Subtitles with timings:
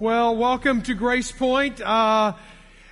[0.00, 1.80] Well, welcome to Grace Point.
[1.80, 2.32] Uh,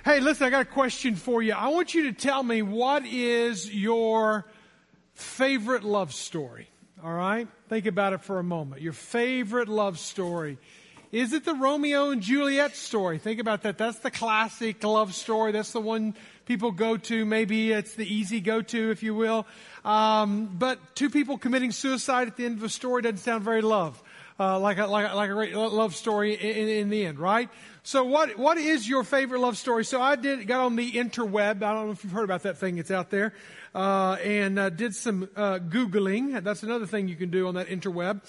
[0.05, 1.51] hey, listen, I got a question for you.
[1.51, 4.45] I want you to tell me what is your
[5.13, 6.69] favorite love story?
[7.03, 7.49] All right?
[7.67, 8.81] Think about it for a moment.
[8.81, 10.57] Your favorite love story.
[11.11, 13.17] Is it the Romeo and Juliet story?
[13.17, 13.77] Think about that.
[13.77, 15.51] That's the classic love story.
[15.51, 16.15] That's the one
[16.45, 17.25] people go to.
[17.25, 19.45] Maybe it's the easy go to, if you will.
[19.83, 23.61] Um, but two people committing suicide at the end of a story doesn't sound very
[23.61, 24.01] love
[24.39, 27.49] uh, like a, like a, like a great love story in, in, the end, right?
[27.83, 29.85] So what what is your favorite love story?
[29.85, 31.63] So I did got on the interweb.
[31.63, 32.77] I don't know if you've heard about that thing.
[32.77, 33.33] It's out there,
[33.75, 36.43] uh, and uh, did some uh, googling.
[36.43, 38.21] That's another thing you can do on that interweb.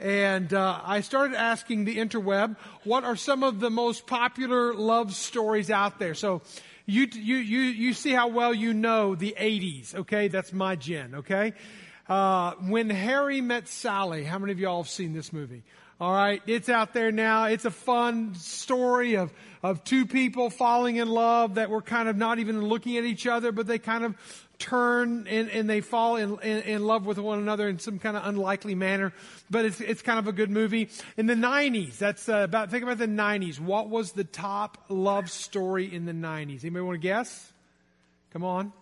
[0.00, 5.14] And uh, I started asking the interweb, what are some of the most popular love
[5.14, 6.14] stories out there?
[6.14, 6.42] So
[6.86, 9.94] you you you you see how well you know the '80s.
[9.94, 11.14] Okay, that's my gen.
[11.16, 11.54] Okay.
[12.12, 14.22] Uh, when Harry Met Sally.
[14.22, 15.62] How many of y'all have seen this movie?
[15.98, 17.46] All right, it's out there now.
[17.46, 22.16] It's a fun story of of two people falling in love that were kind of
[22.18, 24.14] not even looking at each other, but they kind of
[24.58, 28.14] turn and, and they fall in, in, in, love with one another in some kind
[28.14, 29.14] of unlikely manner.
[29.48, 30.90] But it's it's kind of a good movie.
[31.16, 33.58] In the '90s, that's uh, about think about the '90s.
[33.58, 36.60] What was the top love story in the '90s?
[36.62, 37.52] Anybody want to guess?
[38.34, 38.74] Come on.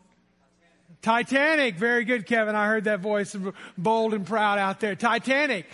[1.03, 1.77] Titanic.
[1.77, 2.55] Very good, Kevin.
[2.55, 3.35] I heard that voice
[3.79, 4.95] bold and proud out there.
[4.95, 5.67] Titanic.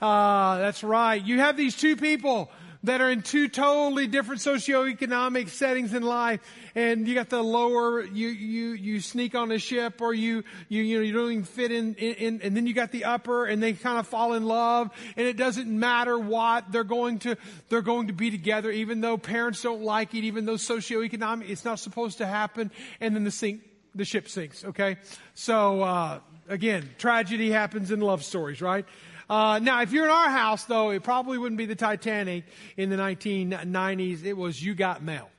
[0.00, 1.22] Uh, that's right.
[1.22, 2.50] You have these two people
[2.84, 6.40] that are in two totally different socioeconomic settings in life.
[6.74, 10.82] And you got the lower, you, you, you sneak on a ship or you, you,
[10.82, 13.62] you know, you don't even fit in, in, and then you got the upper and
[13.62, 17.36] they kind of fall in love and it doesn't matter what they're going to,
[17.70, 21.64] they're going to be together even though parents don't like it, even though socioeconomic, it's
[21.64, 22.70] not supposed to happen.
[23.00, 23.62] And then the sink
[23.94, 24.96] the ship sinks, okay?
[25.34, 28.84] So, uh, again, tragedy happens in love stories, right?
[29.28, 32.44] Uh, now, if you're in our house, though, it probably wouldn't be the Titanic
[32.76, 34.24] in the 1990s.
[34.24, 35.30] It was You Got Mail.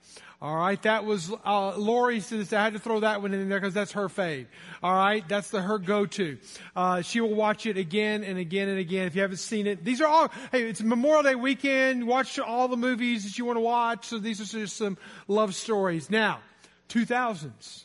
[0.42, 3.60] All right, that was uh, Lori says I had to throw that one in there
[3.60, 4.48] because that's her fave.
[4.84, 6.38] All right, that's the her go-to.
[6.76, 9.08] Uh, she will watch it again and again and again.
[9.08, 10.32] If you haven't seen it, these are all.
[10.52, 12.06] Hey, it's Memorial Day weekend.
[12.06, 14.08] Watch all the movies that you want to watch.
[14.08, 16.10] So these are just some love stories.
[16.10, 16.42] Now,
[16.90, 17.85] 2000s.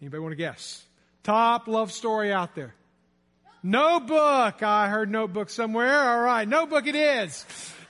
[0.00, 0.84] Anybody want to guess?
[1.24, 2.74] Top love story out there.
[3.62, 4.62] Notebook.
[4.62, 6.10] I heard Notebook somewhere.
[6.10, 6.46] All right.
[6.46, 7.44] Notebook it is.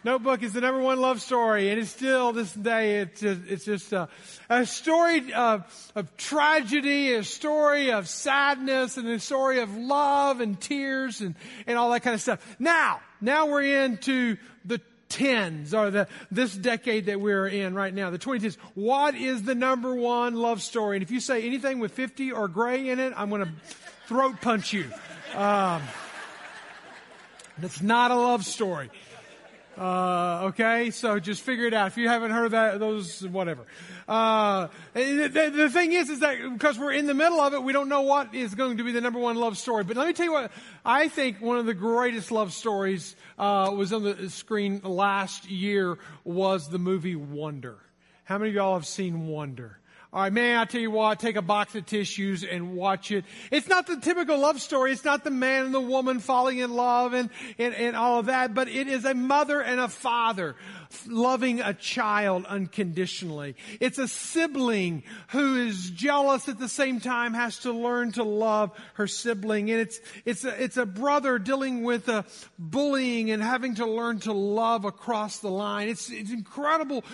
[0.05, 3.01] Notebook is the number one love story, and it's still this day.
[3.01, 4.09] It's just, it's just a,
[4.49, 10.59] a story of, of tragedy, a story of sadness, and a story of love and
[10.59, 11.35] tears and,
[11.67, 12.57] and all that kind of stuff.
[12.61, 18.11] Now, now we're into the tens or the, this decade that we're in right now,
[18.11, 18.57] the 2010s.
[18.75, 20.97] What is the number one love story?
[20.97, 23.51] And if you say anything with 50 or gray in it, I'm going to
[24.07, 24.91] throat punch you.
[25.35, 25.83] Um,
[27.59, 28.91] that's not a love story.
[29.79, 31.87] Uh, okay, so just figure it out.
[31.87, 33.65] If you haven't heard that, those, whatever.
[34.09, 37.73] Uh, the, the, thing is, is that because we're in the middle of it, we
[37.73, 39.85] don't know what is going to be the number one love story.
[39.85, 40.51] But let me tell you what,
[40.85, 45.97] I think one of the greatest love stories, uh, was on the screen last year
[46.25, 47.79] was the movie Wonder.
[48.25, 49.79] How many of y'all have seen Wonder?
[50.11, 53.27] All right, man, I tell you what, take a box of tissues and watch it.
[53.51, 54.91] It's not the typical love story.
[54.91, 58.27] It's not the man and the woman falling in love and, and, and all of
[58.27, 60.57] that, but it is a mother and a father
[61.07, 63.55] loving a child unconditionally.
[63.81, 68.71] It's a sibling who is jealous at the same time has to learn to love
[68.95, 69.71] her sibling.
[69.71, 72.25] And it's, it's a, it's a brother dealing with a
[72.59, 75.91] bullying and having to learn to love across the line.
[75.91, 77.05] It's, it's incredible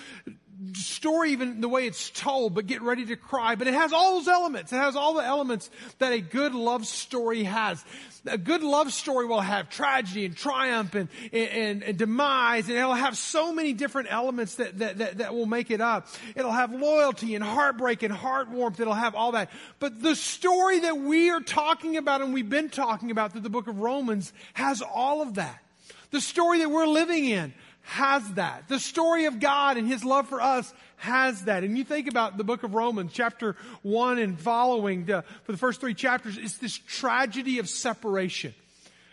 [0.75, 3.55] story, even the way it's told, but get ready to cry.
[3.55, 4.73] But it has all those elements.
[4.73, 7.85] It has all the elements that a good love story has.
[8.27, 12.95] A good love story will have tragedy and triumph and, and, and demise, and it'll
[12.95, 16.09] have so many different elements that, that, that, that will make it up.
[16.35, 18.81] It'll have loyalty and heartbreak and heart warmth.
[18.81, 19.51] It'll have all that.
[19.79, 23.51] But the story that we are talking about and we've been talking about through the
[23.51, 25.61] book of Romans has all of that.
[26.11, 27.53] The story that we're living in
[27.85, 28.67] has that.
[28.69, 31.65] The story of God and His love for us has that.
[31.65, 35.81] And you think about the book of Romans, chapter 1 and following, for the first
[35.81, 38.55] three chapters, it's this tragedy of separation.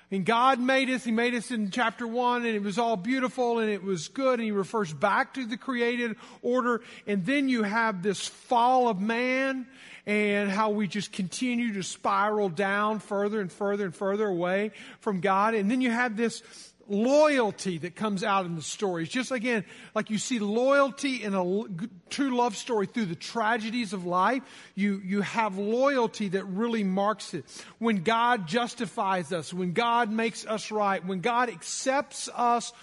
[0.10, 3.60] And God made us, He made us in chapter 1 and it was all beautiful
[3.60, 6.82] and it was good and He refers back to the created order.
[7.08, 9.68] And then you have this fall of man
[10.06, 15.22] and how we just continue to spiral down further and further and further away from
[15.22, 15.54] God.
[15.54, 16.42] And then you have this
[16.92, 19.10] loyalty that comes out in the stories.
[19.10, 19.64] Just again,
[19.96, 21.64] like you see loyalty in a
[22.10, 24.44] true love story through the tragedies of life,
[24.76, 27.46] you, you have loyalty that really marks it.
[27.80, 32.74] When God justifies us, when God makes us right, when God accepts us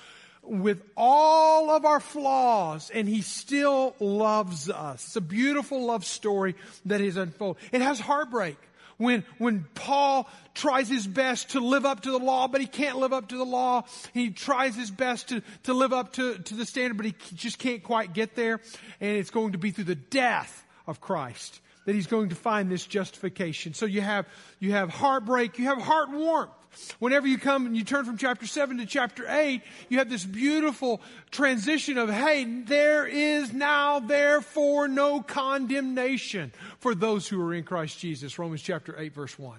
[0.43, 5.05] with all of our flaws and he still loves us.
[5.05, 6.55] It's a beautiful love story
[6.87, 7.63] that is unfolded.
[7.73, 8.57] It has heartbreak.
[8.99, 12.99] When, when Paul tries his best to live up to the law, but he can't
[12.99, 13.85] live up to the law.
[14.13, 17.59] He tries his best to, to live up to, to the standard, but he just
[17.59, 18.61] can't quite get there.
[19.01, 22.71] And it's going to be through the death of Christ that he's going to find
[22.71, 23.73] this justification.
[23.73, 24.27] So you have,
[24.59, 26.51] you have heartbreak, you have heart warmth.
[26.99, 30.25] Whenever you come and you turn from chapter 7 to chapter 8, you have this
[30.25, 31.01] beautiful
[31.31, 37.99] transition of, hey, there is now therefore no condemnation for those who are in Christ
[37.99, 38.39] Jesus.
[38.39, 39.59] Romans chapter 8 verse 1.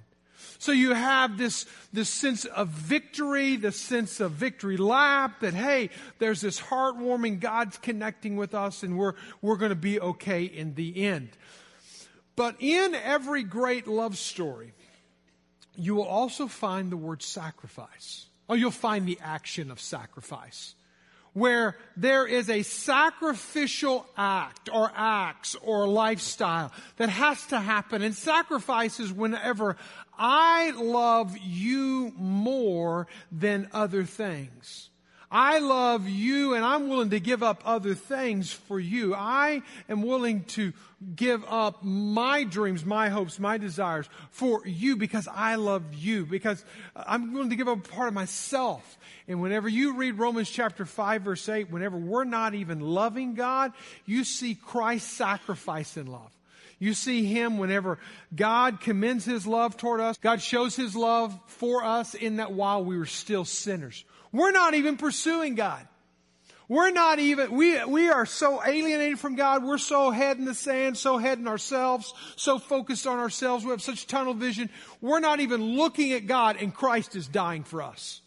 [0.58, 5.90] So you have this, this sense of victory, the sense of victory lap that, hey,
[6.20, 10.76] there's this heartwarming God's connecting with us and we're, we're going to be okay in
[10.76, 11.30] the end.
[12.36, 14.74] But in every great love story,
[15.76, 18.26] you will also find the word sacrifice.
[18.48, 20.76] Or you'll find the action of sacrifice.
[21.34, 28.02] Where there is a sacrificial act or acts or lifestyle that has to happen.
[28.02, 29.78] And sacrifices whenever
[30.18, 34.89] I love you more than other things.
[35.32, 39.14] I love you and I'm willing to give up other things for you.
[39.14, 40.74] I am willing to
[41.16, 46.64] give up my dreams, my hopes, my desires for you because I love you, because
[46.96, 48.98] I'm willing to give up part of myself.
[49.28, 53.74] And whenever you read Romans chapter 5 verse 8, whenever we're not even loving God,
[54.06, 56.36] you see Christ's sacrifice in love.
[56.80, 58.00] You see Him whenever
[58.34, 60.18] God commends His love toward us.
[60.18, 64.06] God shows His love for us in that while we were still sinners.
[64.32, 65.86] We're not even pursuing God.
[66.68, 69.64] We're not even, we, we are so alienated from God.
[69.64, 73.66] We're so head in the sand, so head in ourselves, so focused on ourselves.
[73.66, 74.70] We have such tunnel vision.
[75.02, 78.22] We're not even looking at God and Christ is dying for us.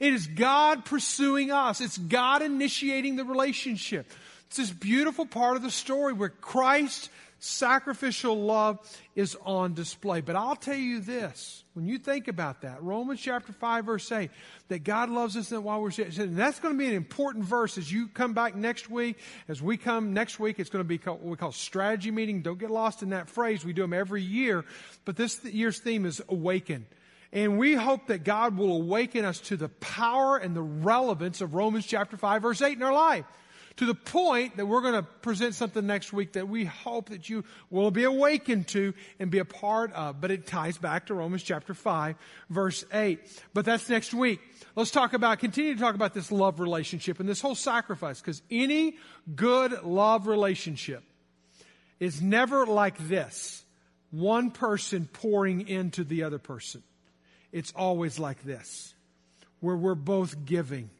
[0.00, 1.82] It is God pursuing us.
[1.82, 4.10] It's God initiating the relationship.
[4.46, 7.10] It's this beautiful part of the story where Christ's
[7.40, 8.78] sacrificial love
[9.14, 10.20] is on display.
[10.20, 14.30] But I'll tell you this, when you think about that, Romans chapter 5 verse 8,
[14.68, 17.92] that God loves us while we're and that's going to be an important verse as
[17.92, 19.18] you come back next week.
[19.48, 22.42] As we come next week, it's going to be called, what we call strategy meeting.
[22.42, 23.64] Don't get lost in that phrase.
[23.64, 24.64] We do them every year.
[25.04, 26.86] But this year's theme is awaken.
[27.32, 31.54] And we hope that God will awaken us to the power and the relevance of
[31.54, 33.24] Romans chapter 5 verse 8 in our life
[33.76, 37.28] to the point that we're going to present something next week that we hope that
[37.28, 40.20] you will be awakened to and be a part of.
[40.20, 42.14] But it ties back to Romans chapter 5,
[42.50, 43.20] verse 8.
[43.52, 44.40] But that's next week.
[44.76, 48.42] Let's talk about, continue to talk about this love relationship and this whole sacrifice, because
[48.50, 48.96] any
[49.34, 51.02] good love relationship
[51.98, 53.64] is never like this.
[54.10, 56.84] One person pouring into the other person.
[57.50, 58.94] It's always like this,
[59.60, 60.90] where we're both giving.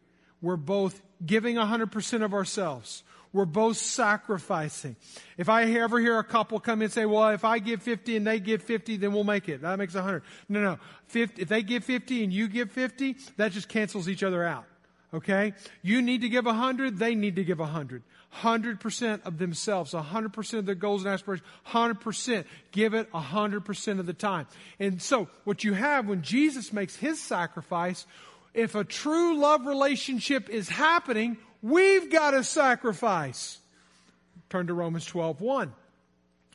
[0.45, 3.03] We're both giving 100% of ourselves.
[3.33, 4.95] We're both sacrificing.
[5.39, 8.17] If I ever hear a couple come in and say, well, if I give 50
[8.17, 9.63] and they give 50, then we'll make it.
[9.63, 10.23] That makes 100.
[10.49, 10.79] No, no.
[11.09, 14.67] 50, if they give 50 and you give 50, that just cancels each other out.
[15.15, 15.55] Okay?
[15.83, 18.03] You need to give 100, they need to give 100.
[18.43, 22.45] 100% of themselves, 100% of their goals and aspirations, 100%.
[22.73, 24.47] Give it 100% of the time.
[24.79, 28.07] And so, what you have when Jesus makes his sacrifice,
[28.55, 33.59] if a true love relationship is happening, we've got to sacrifice.
[34.49, 35.73] Turn to Romans 12, 1.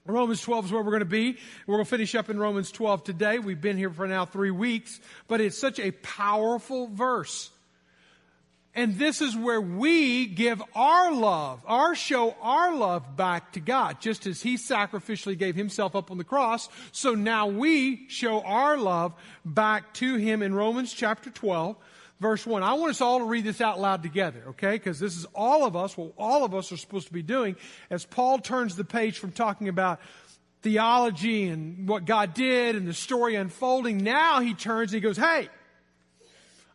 [0.06, 1.38] Romans 12 is where we're going to be.
[1.68, 3.38] We're going to finish up in Romans 12 today.
[3.38, 7.52] We've been here for now three weeks, but it's such a powerful verse.
[8.76, 14.00] And this is where we give our love, our show our love back to God,
[14.00, 16.70] just as He sacrificially gave Himself up on the cross.
[16.92, 21.76] So now we show our love back to Him in Romans chapter 12,
[22.20, 22.62] verse 1.
[22.62, 24.74] I want us all to read this out loud together, okay?
[24.74, 27.56] Because this is all of us, what all of us are supposed to be doing
[27.90, 30.00] as Paul turns the page from talking about
[30.62, 33.98] theology and what God did and the story unfolding.
[33.98, 35.50] Now he turns and he goes, hey,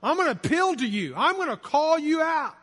[0.04, 1.14] I'm going to appeal to you.
[1.16, 2.54] I'm going to call you out.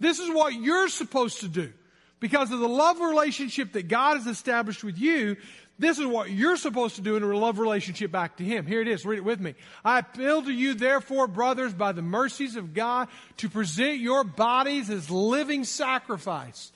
[0.00, 1.72] This is what you're supposed to do.
[2.20, 5.36] Because of the love relationship that God has established with you,
[5.78, 8.66] this is what you're supposed to do in a love relationship back to Him.
[8.66, 9.06] Here it is.
[9.06, 9.54] Read it with me.
[9.84, 14.90] I appeal to you, therefore, brothers, by the mercies of God, to present your bodies
[14.90, 16.72] as living sacrifice,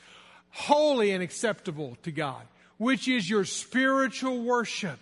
[0.51, 2.43] holy and acceptable to God,
[2.79, 5.01] which is your spiritual worship.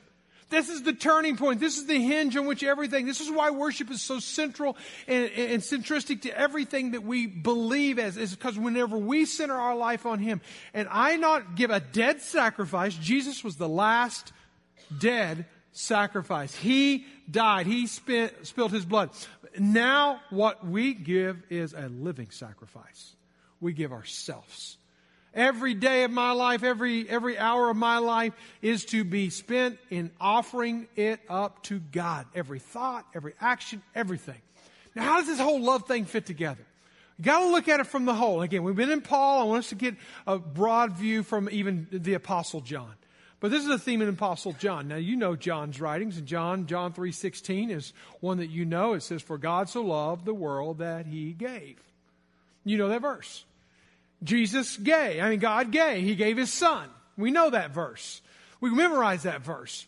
[0.51, 1.61] This is the turning point.
[1.61, 4.77] This is the hinge on which everything, this is why worship is so central
[5.07, 9.77] and, and centristic to everything that we believe as, is because whenever we center our
[9.77, 10.41] life on Him,
[10.75, 14.33] and I not give a dead sacrifice, Jesus was the last
[14.99, 16.55] dead sacrifice.
[16.55, 17.67] He died.
[17.67, 19.11] He spent, spilled his blood.
[19.59, 23.15] Now what we give is a living sacrifice.
[23.61, 24.79] We give ourselves.
[25.35, 28.33] Every day of my life, every, every hour of my life
[28.63, 32.27] is to be spent in offering it up to God.
[32.35, 34.41] Every thought, every action, everything.
[34.95, 36.67] Now, how does this whole love thing fit together?
[37.17, 38.43] You got to look at it from the whole.
[38.43, 39.43] Again, we've been in Paul.
[39.43, 39.95] I want us to get
[40.27, 42.95] a broad view from even the Apostle John.
[43.41, 44.89] But this is a theme in Apostle John.
[44.89, 48.95] Now you know John's writings, and John, John 3.16 is one that you know.
[48.95, 51.77] It says, For God so loved the world that he gave.
[52.65, 53.45] You know that verse.
[54.23, 55.21] Jesus gay.
[55.21, 56.03] I mean, God gay.
[56.03, 56.89] He gave his son.
[57.17, 58.21] We know that verse.
[58.61, 59.87] We memorize that verse.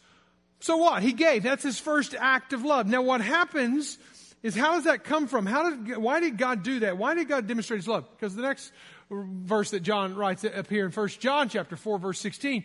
[0.61, 1.03] So what?
[1.03, 1.43] He gave.
[1.43, 2.87] That's his first act of love.
[2.87, 3.99] Now what happens
[4.43, 5.47] is how does that come from?
[5.47, 6.99] How did, why did God do that?
[6.99, 8.09] Why did God demonstrate his love?
[8.11, 8.73] Because the next
[9.11, 12.65] verse that John writes up here in 1 John chapter 4 verse 16,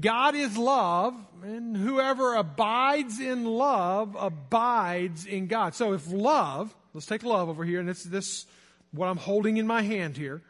[0.00, 5.74] God is love and whoever abides in love abides in God.
[5.74, 8.46] So if love, let's take love over here and this, this,
[8.90, 10.42] what I'm holding in my hand here.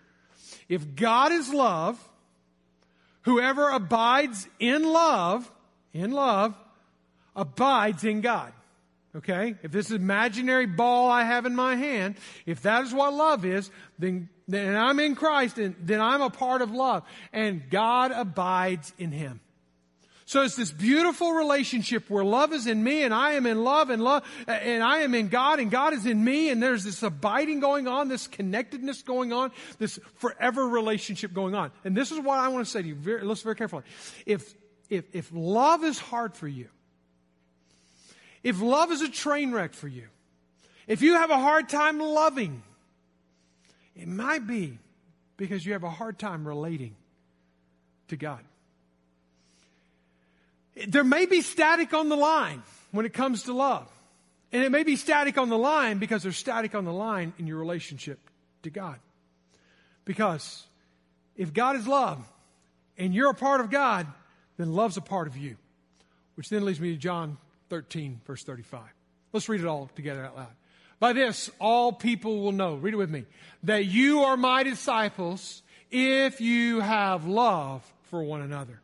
[0.68, 1.98] If God is love,
[3.22, 5.50] whoever abides in love,
[5.92, 6.54] in love,
[7.36, 8.52] abides in God.
[9.16, 9.54] Okay?
[9.62, 12.16] If this imaginary ball I have in my hand,
[12.46, 16.30] if that is what love is, then, then I'm in Christ and then I'm a
[16.30, 17.04] part of love.
[17.32, 19.40] And God abides in Him.
[20.26, 23.90] So it's this beautiful relationship where love is in me and I am in love
[23.90, 27.02] and love and I am in God and God is in me and there's this
[27.02, 31.72] abiding going on, this connectedness going on, this forever relationship going on.
[31.84, 32.94] And this is what I want to say to you.
[32.94, 33.82] Very, listen very carefully.
[34.24, 34.54] If,
[34.88, 36.68] if, if love is hard for you,
[38.42, 40.08] if love is a train wreck for you,
[40.86, 42.62] if you have a hard time loving,
[43.94, 44.78] it might be
[45.36, 46.96] because you have a hard time relating
[48.08, 48.40] to God.
[50.88, 53.88] There may be static on the line when it comes to love.
[54.52, 57.46] And it may be static on the line because there's static on the line in
[57.46, 58.20] your relationship
[58.62, 58.98] to God.
[60.04, 60.64] Because
[61.36, 62.24] if God is love
[62.96, 64.06] and you're a part of God,
[64.56, 65.56] then love's a part of you.
[66.36, 67.36] Which then leads me to John
[67.70, 68.80] 13, verse 35.
[69.32, 70.52] Let's read it all together out loud.
[71.00, 73.24] By this, all people will know, read it with me,
[73.64, 78.80] that you are my disciples if you have love for one another.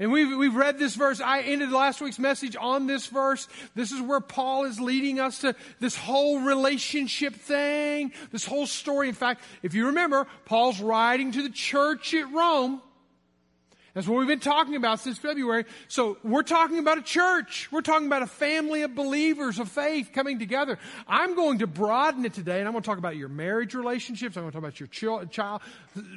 [0.00, 1.20] And we've, we've read this verse.
[1.20, 3.48] I ended last week's message on this verse.
[3.74, 9.08] This is where Paul is leading us to this whole relationship thing, this whole story.
[9.08, 12.80] In fact, if you remember, Paul's writing to the church at Rome.
[13.94, 15.64] That's what we've been talking about since February.
[15.88, 17.68] So we're talking about a church.
[17.72, 20.78] We're talking about a family of believers of faith coming together.
[21.06, 24.36] I'm going to broaden it today and I'm going to talk about your marriage relationships.
[24.36, 25.62] I'm going to talk about your child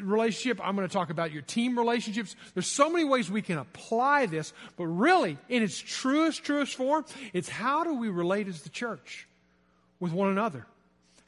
[0.02, 0.60] relationship.
[0.64, 2.36] I'm going to talk about your team relationships.
[2.54, 7.06] There's so many ways we can apply this, but really in its truest, truest form,
[7.34, 9.28] it's how do we relate as the church
[10.00, 10.66] with one another?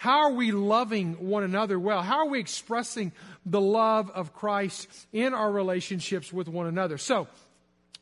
[0.04, 2.02] How are we loving one another well?
[2.02, 3.14] How are we expressing
[3.46, 6.98] the love of Christ in our relationships with one another?
[6.98, 7.30] So,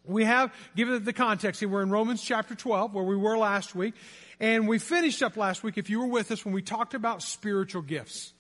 [0.04, 1.70] we have given the context here.
[1.70, 3.94] We're in Romans chapter 12, where we were last week.
[4.40, 7.22] And we finished up last week, if you were with us, when we talked about
[7.22, 8.34] spiritual gifts.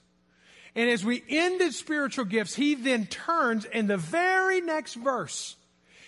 [0.73, 5.55] And as we ended spiritual gifts, he then turns in the very next verse.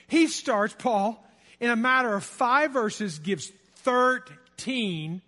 [0.08, 1.24] He starts, Paul,
[1.60, 3.52] in a matter of five verses, gives
[3.84, 5.22] 13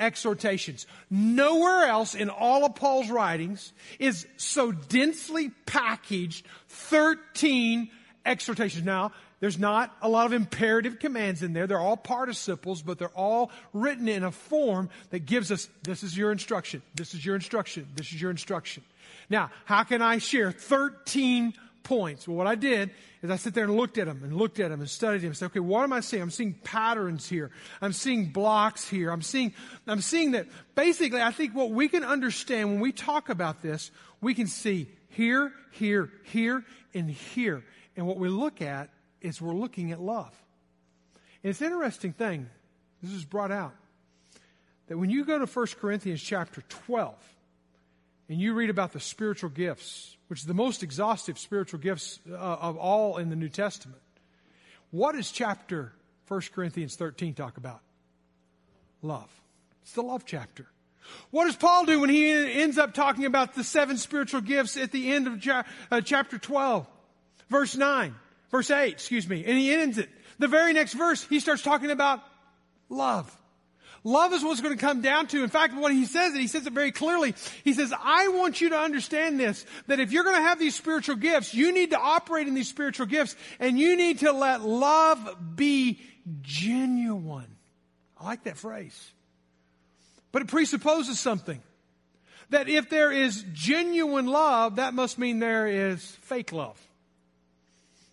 [0.00, 0.86] exhortations.
[1.10, 7.90] Nowhere else in all of Paul's writings is so densely packaged 13
[8.24, 8.84] exhortations.
[8.84, 11.66] Now, there's not a lot of imperative commands in there.
[11.66, 16.16] They're all participles, but they're all written in a form that gives us, this is
[16.16, 18.82] your instruction, this is your instruction, this is your instruction.
[19.30, 22.26] Now, how can I share 13 points.
[22.26, 22.90] Well, what I did
[23.22, 25.34] is I sit there and looked at them and looked at them and studied them
[25.34, 26.22] said, okay, what am I seeing?
[26.22, 27.50] I'm seeing patterns here.
[27.80, 29.10] I'm seeing blocks here.
[29.10, 29.54] I'm seeing,
[29.86, 33.90] I'm seeing that basically I think what we can understand when we talk about this,
[34.20, 37.64] we can see here, here, here, and here.
[37.96, 40.34] And what we look at is we're looking at love.
[41.42, 42.48] And it's an interesting thing.
[43.02, 43.74] This is brought out
[44.88, 47.14] that when you go to 1 Corinthians chapter 12
[48.28, 52.36] and you read about the spiritual gifts, which is the most exhaustive spiritual gifts uh,
[52.36, 54.00] of all in the New Testament.
[54.92, 55.92] What does chapter
[56.28, 57.80] 1 Corinthians 13 talk about?
[59.02, 59.28] Love.
[59.82, 60.66] It's the love chapter.
[61.32, 64.92] What does Paul do when he ends up talking about the seven spiritual gifts at
[64.92, 66.86] the end of cha- uh, chapter 12?
[67.48, 68.14] Verse 9,
[68.52, 70.08] verse 8, excuse me, and he ends it.
[70.38, 72.22] The very next verse, he starts talking about
[72.88, 73.36] love.
[74.02, 75.42] Love is what's going to come down to.
[75.42, 77.34] In fact, what he says, he says it very clearly.
[77.64, 80.74] He says, I want you to understand this, that if you're going to have these
[80.74, 84.62] spiritual gifts, you need to operate in these spiritual gifts and you need to let
[84.62, 86.00] love be
[86.40, 87.56] genuine.
[88.18, 89.10] I like that phrase.
[90.32, 91.60] But it presupposes something.
[92.50, 96.80] That if there is genuine love, that must mean there is fake love.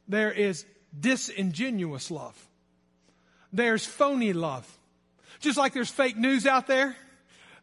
[0.08, 0.66] There is
[0.98, 2.36] disingenuous love.
[3.52, 4.77] There's phony love.
[5.40, 6.96] Just like there's fake news out there,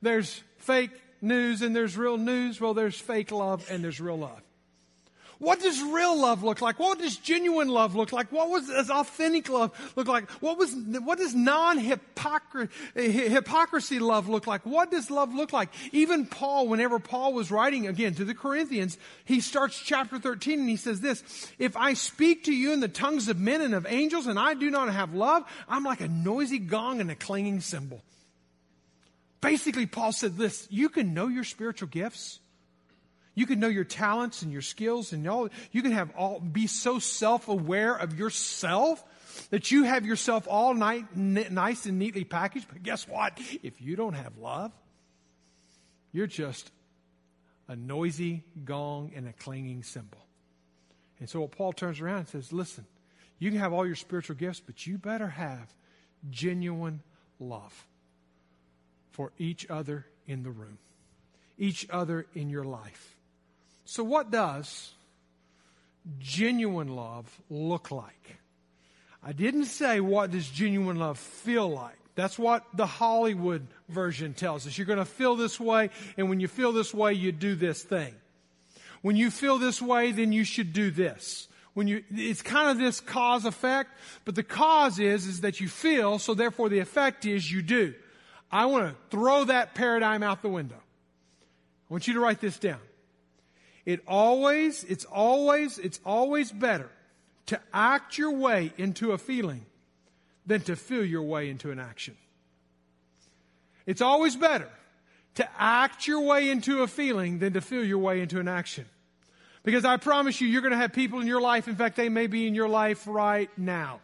[0.00, 0.90] there's fake
[1.20, 2.60] news and there's real news.
[2.60, 4.40] Well, there's fake love and there's real love.
[5.44, 6.78] What does real love look like?
[6.78, 8.32] What does genuine love look like?
[8.32, 10.30] What was does authentic love look like?
[10.40, 14.64] What was what does non-hypocrisy love look like?
[14.64, 15.68] What does love look like?
[15.92, 18.96] Even Paul, whenever Paul was writing again to the Corinthians,
[19.26, 21.22] he starts chapter 13 and he says this,
[21.58, 24.54] if I speak to you in the tongues of men and of angels and I
[24.54, 28.00] do not have love, I'm like a noisy gong and a clanging cymbal.
[29.42, 32.40] Basically, Paul said this, you can know your spiritual gifts
[33.34, 35.48] you can know your talents and your skills and all.
[35.72, 39.04] You can have all, be so self-aware of yourself
[39.50, 42.66] that you have yourself all night, nice and neatly packaged.
[42.72, 43.38] But guess what?
[43.62, 44.72] If you don't have love,
[46.12, 46.70] you're just
[47.66, 50.20] a noisy gong and a clanging cymbal.
[51.18, 52.86] And so what Paul turns around and says, listen,
[53.38, 55.74] you can have all your spiritual gifts, but you better have
[56.30, 57.02] genuine
[57.40, 57.86] love
[59.10, 60.78] for each other in the room,
[61.58, 63.13] each other in your life.
[63.84, 64.92] So, what does
[66.18, 68.38] genuine love look like?
[69.22, 71.96] I didn't say what does genuine love feel like.
[72.14, 74.78] That's what the Hollywood version tells us.
[74.78, 77.82] You're going to feel this way, and when you feel this way, you do this
[77.82, 78.14] thing.
[79.02, 81.48] When you feel this way, then you should do this.
[81.74, 83.90] When you, it's kind of this cause effect,
[84.24, 87.94] but the cause is, is that you feel, so therefore the effect is you do.
[88.50, 90.76] I want to throw that paradigm out the window.
[90.76, 92.78] I want you to write this down.
[93.86, 96.90] It always, it's always, it's always better
[97.46, 99.66] to act your way into a feeling
[100.46, 102.16] than to feel your way into an action.
[103.86, 104.70] It's always better
[105.34, 108.86] to act your way into a feeling than to feel your way into an action.
[109.62, 112.08] Because I promise you, you're going to have people in your life, in fact, they
[112.08, 114.00] may be in your life right now.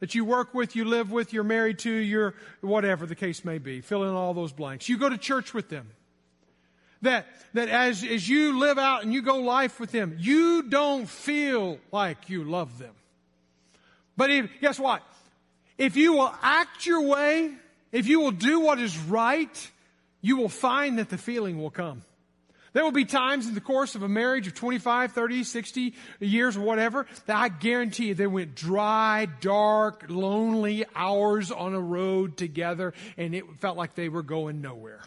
[0.00, 3.58] That you work with, you live with, you're married to, you're whatever the case may
[3.58, 3.80] be.
[3.80, 4.88] Fill in all those blanks.
[4.88, 5.88] You go to church with them
[7.02, 11.08] that, that as, as you live out and you go life with them, you don't
[11.08, 12.94] feel like you love them.
[14.16, 15.02] But if, guess what?
[15.78, 17.52] If you will act your way,
[17.90, 19.70] if you will do what is right,
[20.20, 22.02] you will find that the feeling will come.
[22.72, 26.56] There will be times in the course of a marriage of 25, 30, 60 years
[26.56, 32.38] or whatever that I guarantee you they went dry, dark, lonely hours on a road
[32.38, 35.02] together and it felt like they were going nowhere.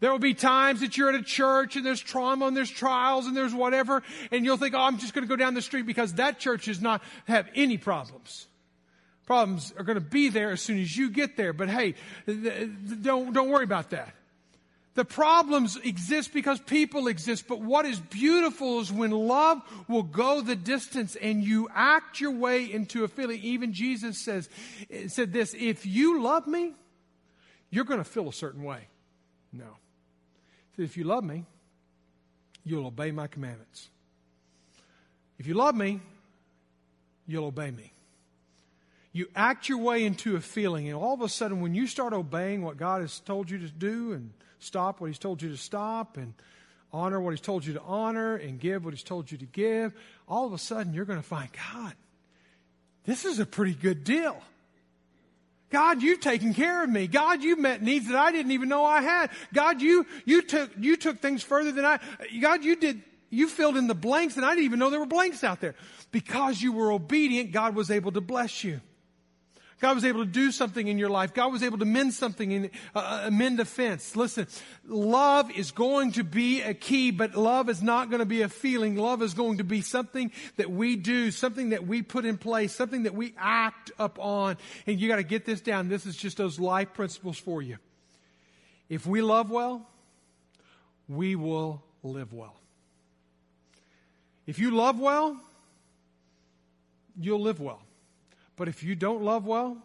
[0.00, 3.26] There will be times that you're at a church and there's trauma and there's trials
[3.26, 5.86] and there's whatever, and you'll think, oh, I'm just going to go down the street
[5.86, 8.46] because that church does not have any problems.
[9.26, 11.94] Problems are going to be there as soon as you get there, but hey,
[12.26, 14.14] don't, don't worry about that.
[14.94, 20.40] The problems exist because people exist, but what is beautiful is when love will go
[20.40, 23.40] the distance and you act your way into a feeling.
[23.42, 24.48] Even Jesus says,
[25.08, 26.72] said this, if you love me,
[27.68, 28.88] you're going to feel a certain way.
[29.52, 29.76] No
[30.78, 31.44] If you love me,
[32.64, 33.88] you'll obey my commandments.
[35.38, 36.00] If you love me,
[37.26, 37.92] you'll obey me.
[39.12, 42.12] You act your way into a feeling, and all of a sudden, when you start
[42.12, 45.56] obeying what God has told you to do and stop what He's told you to
[45.56, 46.34] stop and
[46.92, 49.94] honor what He's told you to honor and give what He's told you to give,
[50.28, 51.94] all of a sudden you're going to find, God,
[53.04, 54.42] this is a pretty good deal.
[55.70, 57.06] God, you've taken care of me.
[57.06, 59.30] God, you met needs that I didn't even know I had.
[59.52, 61.98] God, you, you took, you took things further than I,
[62.40, 65.06] God, you did, you filled in the blanks and I didn't even know there were
[65.06, 65.74] blanks out there.
[66.12, 68.80] Because you were obedient, God was able to bless you.
[69.78, 71.34] God was able to do something in your life.
[71.34, 74.16] God was able to mend something in, uh, uh, mend a fence.
[74.16, 74.46] Listen,
[74.86, 78.48] love is going to be a key, but love is not going to be a
[78.48, 78.96] feeling.
[78.96, 82.74] Love is going to be something that we do, something that we put in place,
[82.74, 84.56] something that we act upon.
[84.86, 85.88] And you got to get this down.
[85.88, 87.76] This is just those life principles for you.
[88.88, 89.86] If we love well,
[91.06, 92.56] we will live well.
[94.46, 95.38] If you love well,
[97.20, 97.82] you'll live well.
[98.56, 99.76] But if you don't love well,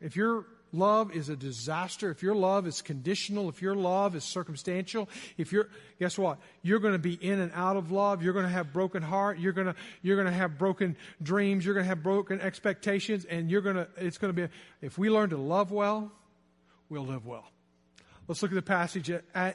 [0.00, 4.24] if your love is a disaster, if your love is conditional, if your love is
[4.24, 5.08] circumstantial,
[5.38, 6.38] if you're, guess what?
[6.62, 8.22] You're going to be in and out of love.
[8.22, 9.38] You're going to have broken heart.
[9.38, 11.64] You're going to, you're going to have broken dreams.
[11.64, 14.98] You're going to have broken expectations and you're going to, it's going to be, if
[14.98, 16.10] we learn to love well,
[16.88, 17.48] we'll live well.
[18.26, 19.10] Let's look at the passage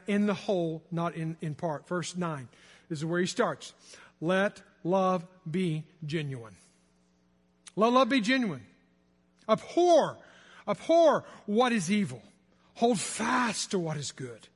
[0.08, 1.88] in the whole, not in, in part.
[1.88, 2.48] Verse 9.
[2.88, 3.74] This is where he starts.
[4.22, 6.56] Let love be genuine.
[7.80, 8.66] Let love be genuine.
[9.48, 10.18] Abhor,
[10.68, 12.22] abhor what is evil.
[12.74, 14.50] Hold fast to what is good.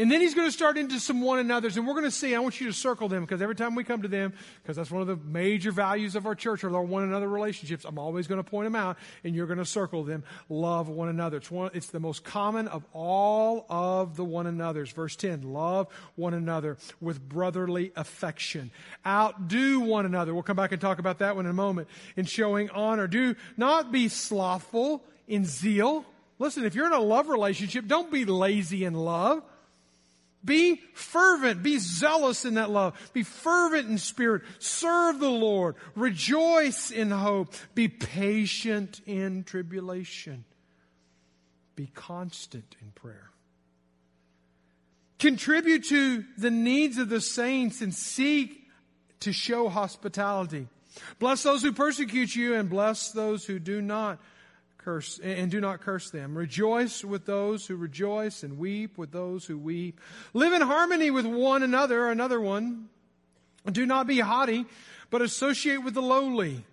[0.00, 2.34] And then he's going to start into some one another's, and we're going to see.
[2.34, 4.32] I want you to circle them because every time we come to them,
[4.62, 7.84] because that's one of the major values of our church are our one another relationships.
[7.84, 10.24] I'm always going to point them out, and you're going to circle them.
[10.48, 11.36] Love one another.
[11.36, 11.70] It's one.
[11.74, 14.90] It's the most common of all of the one another's.
[14.90, 18.70] Verse ten: Love one another with brotherly affection.
[19.06, 20.32] Outdo one another.
[20.32, 21.88] We'll come back and talk about that one in a moment.
[22.16, 26.06] In showing honor, do not be slothful in zeal.
[26.38, 29.42] Listen, if you're in a love relationship, don't be lazy in love.
[30.44, 31.62] Be fervent.
[31.62, 33.10] Be zealous in that love.
[33.12, 34.42] Be fervent in spirit.
[34.58, 35.74] Serve the Lord.
[35.94, 37.54] Rejoice in hope.
[37.74, 40.44] Be patient in tribulation.
[41.76, 43.30] Be constant in prayer.
[45.18, 48.66] Contribute to the needs of the saints and seek
[49.20, 50.68] to show hospitality.
[51.18, 54.18] Bless those who persecute you and bless those who do not
[54.80, 56.36] curse and do not curse them.
[56.36, 60.00] Rejoice with those who rejoice and weep with those who weep.
[60.34, 62.88] Live in harmony with one another, another one.
[63.70, 64.66] Do not be haughty,
[65.10, 66.64] but associate with the lowly.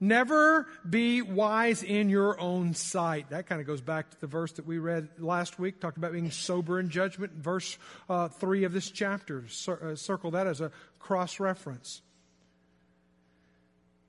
[0.00, 3.30] Never be wise in your own sight.
[3.30, 6.12] That kind of goes back to the verse that we read last week, talked about
[6.12, 9.44] being sober in judgment, verse uh, 3 of this chapter.
[9.48, 12.02] Cir- uh, circle that as a cross reference.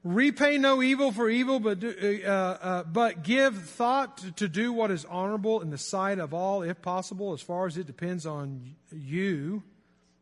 [0.06, 4.72] Repay no evil for evil, but, do, uh, uh, but give thought to, to, do
[4.72, 8.28] what is honorable in the sight of all, if possible, as far as it depends
[8.28, 9.64] on you.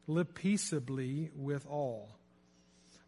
[0.07, 2.07] Live peaceably with all.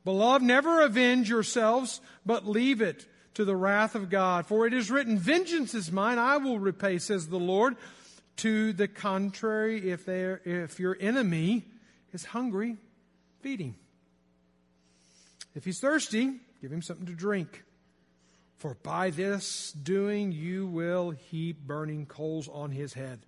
[0.03, 4.45] Beloved, never avenge yourselves, but leave it to the wrath of God.
[4.45, 7.77] For it is written, Vengeance is mine, I will repay, says the Lord.
[8.37, 11.63] To the contrary, if, if your enemy
[12.11, 12.75] is hungry,
[13.39, 13.75] feed him.
[15.55, 17.63] If he's thirsty, Give him something to drink.
[18.57, 23.19] For by this doing you will heap burning coals on his head.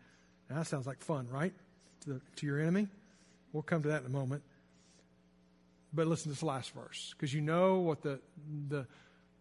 [0.50, 1.54] Now, that sounds like fun, right?
[2.06, 2.88] To, the, to your enemy?
[3.54, 4.42] We'll come to that in a moment.
[5.94, 8.20] But listen to this last verse, because you know what the,
[8.70, 8.88] the,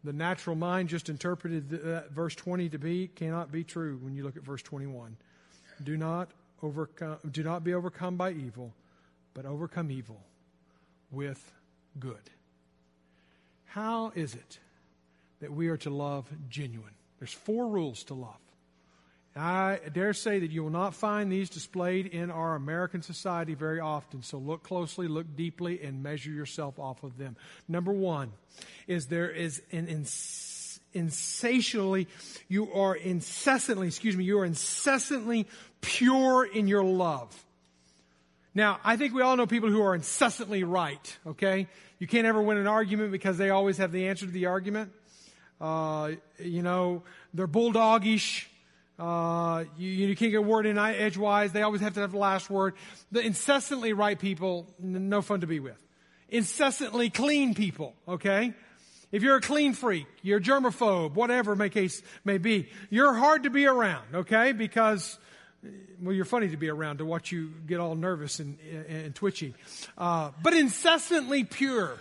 [0.04, 4.24] the natural mind just interpreted that verse 20 to be cannot be true when you
[4.24, 5.16] look at verse 21.
[5.82, 6.32] Do not
[6.62, 8.74] overcome, do not be overcome by evil,
[9.32, 10.20] but overcome evil
[11.10, 11.50] with
[11.98, 12.28] good.
[13.76, 14.58] How is it
[15.40, 16.94] that we are to love genuine?
[17.18, 18.40] There's four rules to love.
[19.36, 23.78] I dare say that you will not find these displayed in our American society very
[23.78, 24.22] often.
[24.22, 27.36] So look closely, look deeply, and measure yourself off of them.
[27.68, 28.32] Number one
[28.86, 32.08] is there is an ins- insatiably,
[32.48, 35.46] you are incessantly, excuse me, you are incessantly
[35.82, 37.45] pure in your love.
[38.56, 41.68] Now, I think we all know people who are incessantly right, okay?
[41.98, 44.92] You can't ever win an argument because they always have the answer to the argument.
[45.60, 47.02] Uh, you know,
[47.34, 48.46] they're bulldogish.
[48.98, 51.52] Uh, you, you, can't get a word in edgewise.
[51.52, 52.72] They always have to have the last word.
[53.12, 55.76] The incessantly right people, no fun to be with.
[56.30, 58.54] Incessantly clean people, okay?
[59.12, 63.42] If you're a clean freak, you're a germaphobe, whatever may case may be, you're hard
[63.42, 64.52] to be around, okay?
[64.52, 65.18] Because
[66.02, 69.54] well, you're funny to be around to watch you get all nervous and, and twitchy.
[69.96, 71.98] Uh, but incessantly pure.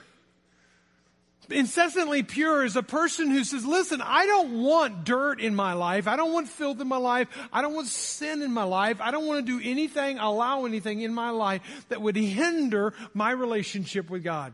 [1.49, 6.07] Incessantly pure is a person who says, listen, I don't want dirt in my life.
[6.07, 7.27] I don't want filth in my life.
[7.53, 8.99] I don't want sin in my life.
[8.99, 13.31] I don't want to do anything, allow anything in my life that would hinder my
[13.31, 14.53] relationship with God.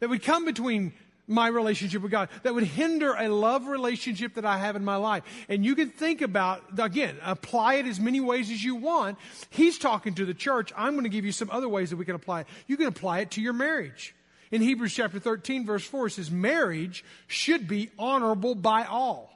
[0.00, 0.92] That would come between
[1.26, 4.96] my relationship with God, that would hinder a love relationship that I have in my
[4.96, 5.22] life.
[5.48, 9.18] And you can think about, again, apply it as many ways as you want.
[9.50, 10.72] He's talking to the church.
[10.76, 12.46] I'm going to give you some other ways that we can apply it.
[12.66, 14.14] You can apply it to your marriage.
[14.50, 19.30] In Hebrews chapter 13 verse 4 it says, marriage should be honorable by all.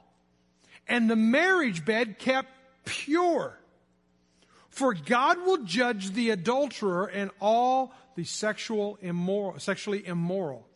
[0.87, 2.49] And the marriage bed kept
[2.85, 3.57] pure.
[4.69, 10.68] For God will judge the adulterer and all the sexual immoral, sexually immoral.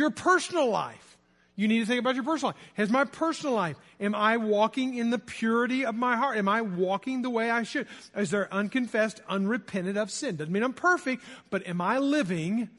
[0.00, 1.18] Your personal life.
[1.56, 2.62] You need to think about your personal life.
[2.72, 6.38] Has my personal life, am I walking in the purity of my heart?
[6.38, 7.86] Am I walking the way I should?
[8.16, 10.36] Is there unconfessed, unrepented of sin?
[10.36, 12.70] Doesn't mean I'm perfect, but am I living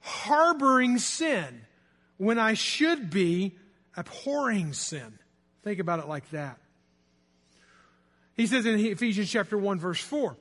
[0.00, 1.62] harboring sin
[2.18, 3.56] when I should be
[3.96, 5.18] abhorring sin?
[5.64, 6.58] Think about it like that.
[8.36, 10.36] He says in Ephesians chapter 1 verse 4,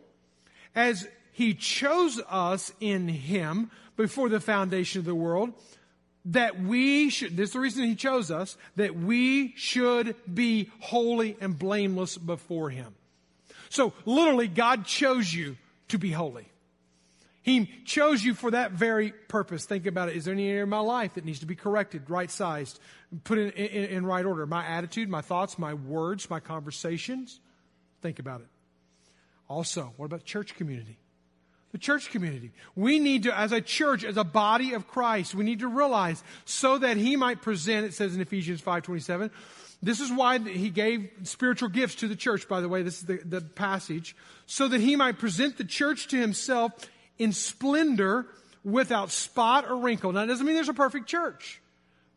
[0.76, 5.54] as he chose us in him before the foundation of the world,
[6.26, 11.38] that we should, this is the reason he chose us, that we should be holy
[11.42, 12.96] and blameless before him.
[13.70, 15.58] So literally, God chose you
[15.90, 16.48] to be holy.
[17.42, 19.66] He chose you for that very purpose.
[19.66, 20.18] Think about it.
[20.18, 22.78] Is there any area in my life that needs to be corrected, right sized,
[23.24, 24.46] put in, in, in right order?
[24.46, 27.40] My attitude, my thoughts, my words, my conversations?
[28.02, 28.48] Think about it.
[29.48, 31.00] Also, what about church community?
[31.78, 32.50] The church community.
[32.76, 36.24] We need to, as a church, as a body of Christ, we need to realize
[36.44, 39.30] so that he might present, it says in Ephesians 5.27,
[39.84, 42.82] this is why he gave spiritual gifts to the church, by the way.
[42.82, 44.16] This is the, the passage.
[44.48, 46.74] So that he might present the church to himself
[47.20, 48.26] in splendor
[48.64, 50.12] without spot or wrinkle.
[50.14, 51.62] Now, it doesn't mean there's a perfect church.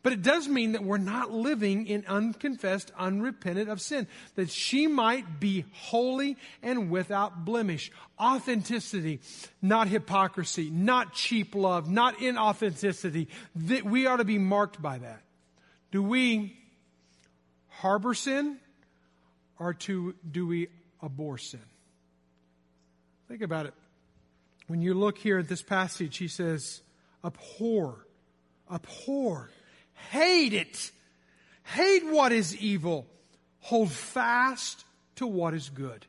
[0.03, 4.07] But it does mean that we're not living in unconfessed, unrepentant of sin.
[4.35, 7.91] That she might be holy and without blemish.
[8.19, 9.19] Authenticity,
[9.61, 13.27] not hypocrisy, not cheap love, not inauthenticity.
[13.55, 15.21] That we ought to be marked by that.
[15.91, 16.57] Do we
[17.67, 18.57] harbor sin
[19.59, 20.69] or to, do we
[21.03, 21.61] abhor sin?
[23.27, 23.73] Think about it.
[24.65, 26.81] When you look here at this passage, he says,
[27.23, 28.07] abhor,
[28.71, 29.51] abhor
[30.09, 30.91] Hate it.
[31.63, 33.07] Hate what is evil.
[33.59, 34.83] Hold fast
[35.15, 36.05] to what is good.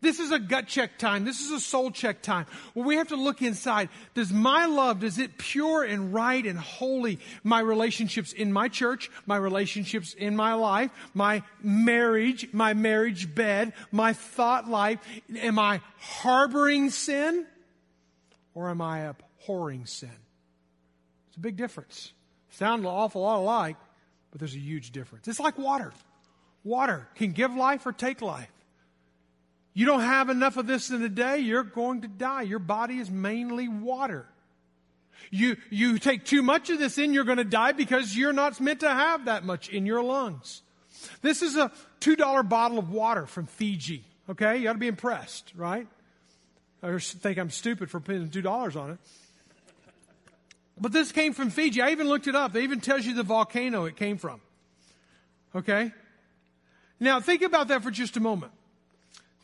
[0.00, 1.24] This is a gut check time.
[1.24, 3.88] This is a soul check time where we have to look inside.
[4.14, 9.10] Does my love, does it pure and right and holy my relationships in my church,
[9.26, 15.00] my relationships in my life, my marriage, my marriage bed, my thought life?
[15.36, 17.44] Am I harboring sin
[18.54, 20.14] or am I abhorring sin?
[21.28, 22.12] It's a big difference.
[22.50, 23.76] Sound an awful lot alike,
[24.30, 25.28] but there's a huge difference.
[25.28, 25.92] It's like water.
[26.64, 28.50] Water can give life or take life.
[29.74, 32.42] You don't have enough of this in a day, you're going to die.
[32.42, 34.26] Your body is mainly water.
[35.30, 38.60] You, you take too much of this in, you're going to die because you're not
[38.60, 40.62] meant to have that much in your lungs.
[41.22, 44.04] This is a $2 bottle of water from Fiji.
[44.28, 44.58] Okay?
[44.58, 45.86] You ought to be impressed, right?
[46.82, 48.98] I think I'm stupid for putting $2 on it.
[50.80, 51.82] But this came from Fiji.
[51.82, 52.54] I even looked it up.
[52.54, 54.40] It even tells you the volcano it came from.
[55.54, 55.92] Okay?
[57.00, 58.52] Now think about that for just a moment.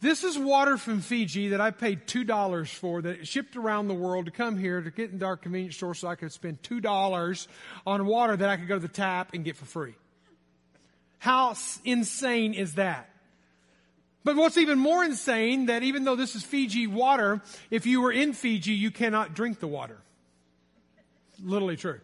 [0.01, 4.27] This is water from Fiji that I paid $2 for that shipped around the world
[4.27, 7.47] to come here to get into our convenience store so I could spend $2
[7.87, 9.94] on water that I could go to the tap and get for free.
[11.18, 13.09] How insane is that?
[14.25, 18.12] But what's even more insane that even though this is Fiji water, if you were
[18.12, 19.99] in Fiji, you cannot drink the water.
[21.42, 22.01] Literally true.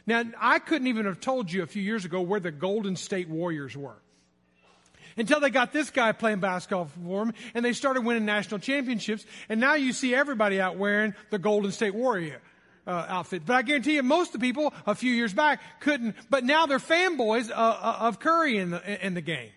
[0.06, 3.28] Now, I couldn't even have told you a few years ago where the Golden State
[3.28, 3.96] Warriors were.
[5.16, 9.24] Until they got this guy playing basketball for them and they started winning national championships.
[9.48, 12.40] And now you see everybody out wearing the Golden State Warrior.
[12.86, 13.42] Uh, outfit.
[13.44, 16.14] But I guarantee you, most of the people a few years back couldn't.
[16.30, 19.50] But now they're fanboys uh, uh, of Curry in the in the game.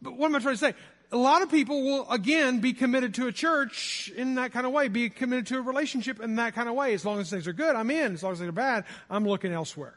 [0.00, 0.74] But what am I trying to say?
[1.12, 4.72] A lot of people will again be committed to a church in that kind of
[4.72, 6.94] way, be committed to a relationship in that kind of way.
[6.94, 8.14] As long as things are good, I'm in.
[8.14, 9.94] As long as they're bad, I'm looking elsewhere.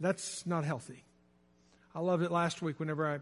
[0.00, 1.04] That's not healthy.
[1.94, 3.20] I loved it last week whenever I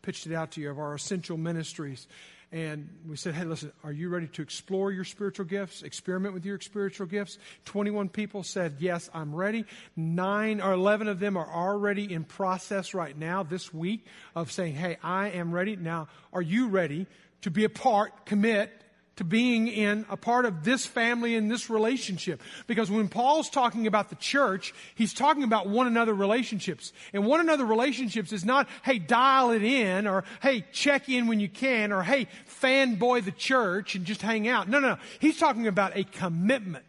[0.00, 2.06] pitched it out to you of our essential ministries.
[2.52, 6.46] And we said, hey, listen, are you ready to explore your spiritual gifts, experiment with
[6.46, 7.38] your spiritual gifts?
[7.64, 9.66] 21 people said, yes, I'm ready.
[9.96, 14.06] Nine or 11 of them are already in process right now this week
[14.36, 15.74] of saying, hey, I am ready.
[15.74, 17.06] Now, are you ready
[17.42, 18.70] to be a part, commit,
[19.16, 22.42] to being in a part of this family and this relationship.
[22.66, 26.92] Because when Paul's talking about the church, he's talking about one another relationships.
[27.12, 31.40] And one another relationships is not, hey, dial it in, or hey, check in when
[31.40, 32.28] you can, or hey,
[32.60, 34.68] fanboy the church and just hang out.
[34.68, 34.98] No, no, no.
[35.18, 36.84] He's talking about a commitment.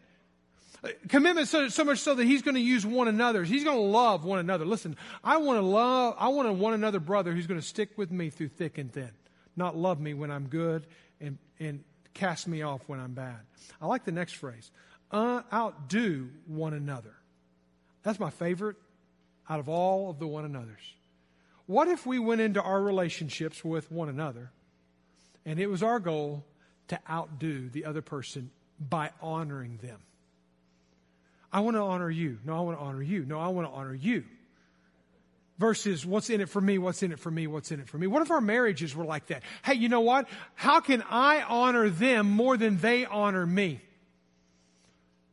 [1.07, 3.43] Commitment so, so much so that he's going to use one another.
[3.43, 4.65] He's going to love one another.
[4.65, 7.97] Listen, I want to love, I want a one another brother who's going to stick
[7.97, 9.11] with me through thick and thin.
[9.55, 10.85] Not love me when I'm good
[11.19, 11.83] and, and
[12.17, 13.39] cast me off when I'm bad.
[13.81, 14.71] I like the next phrase
[15.11, 17.13] uh, outdo one another.
[18.03, 18.75] That's my favorite
[19.49, 20.93] out of all of the one another's.
[21.65, 24.51] What if we went into our relationships with one another
[25.45, 26.45] and it was our goal
[26.89, 29.99] to outdo the other person by honoring them?
[31.51, 32.39] I want to honor you.
[32.43, 33.25] No, I want to honor you.
[33.25, 34.25] No, I want to honor you
[35.57, 37.97] versus what's in it for me, what's in it for me, what's in it for
[37.97, 38.07] me.
[38.07, 39.43] What if our marriages were like that?
[39.63, 40.27] Hey, you know what?
[40.55, 43.81] How can I honor them more than they honor me?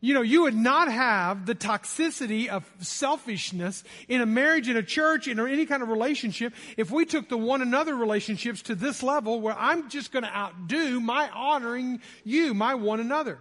[0.01, 4.83] You know, you would not have the toxicity of selfishness in a marriage, in a
[4.83, 9.03] church, in any kind of relationship if we took the one another relationships to this
[9.03, 13.39] level where I'm just going to outdo my honoring you, my one another.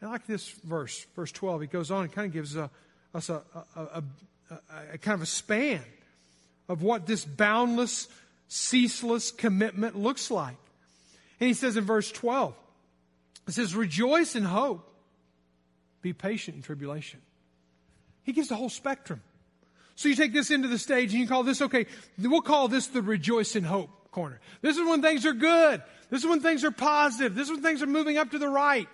[0.00, 1.62] I like this verse, verse 12.
[1.62, 2.70] He goes on and kind of gives a,
[3.12, 3.42] us a,
[3.74, 4.04] a, a,
[4.92, 5.82] a, kind of a span
[6.68, 8.08] of what this boundless,
[8.48, 10.56] ceaseless commitment looks like.
[11.40, 12.54] And he says in verse 12,
[13.48, 14.88] it says, Rejoice in hope,
[16.00, 17.20] be patient in tribulation.
[18.22, 19.22] He gives the whole spectrum.
[19.96, 21.86] So you take this into the stage and you call this, okay,
[22.18, 24.40] we'll call this the rejoice in hope corner.
[24.60, 25.82] This is when things are good.
[26.10, 27.34] This is when things are positive.
[27.34, 28.88] This is when things are moving up to the right.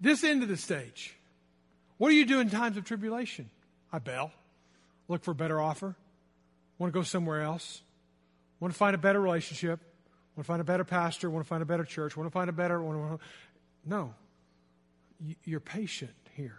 [0.00, 1.14] This end of the stage
[2.00, 3.50] what do you do in times of tribulation?
[3.92, 4.32] I bail.
[5.06, 5.94] Look for a better offer.
[6.78, 7.82] Want to go somewhere else.
[8.58, 9.80] Want to find a better relationship.
[10.34, 11.28] Want to find a better pastor.
[11.28, 12.16] Want to find a better church.
[12.16, 12.82] Want to find a better.
[12.82, 13.26] Want to,
[13.84, 14.14] no.
[15.44, 16.56] You're patient here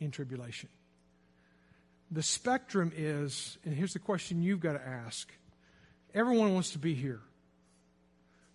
[0.00, 0.68] in tribulation.
[2.10, 5.30] The spectrum is, and here's the question you've got to ask.
[6.12, 7.20] Everyone wants to be here,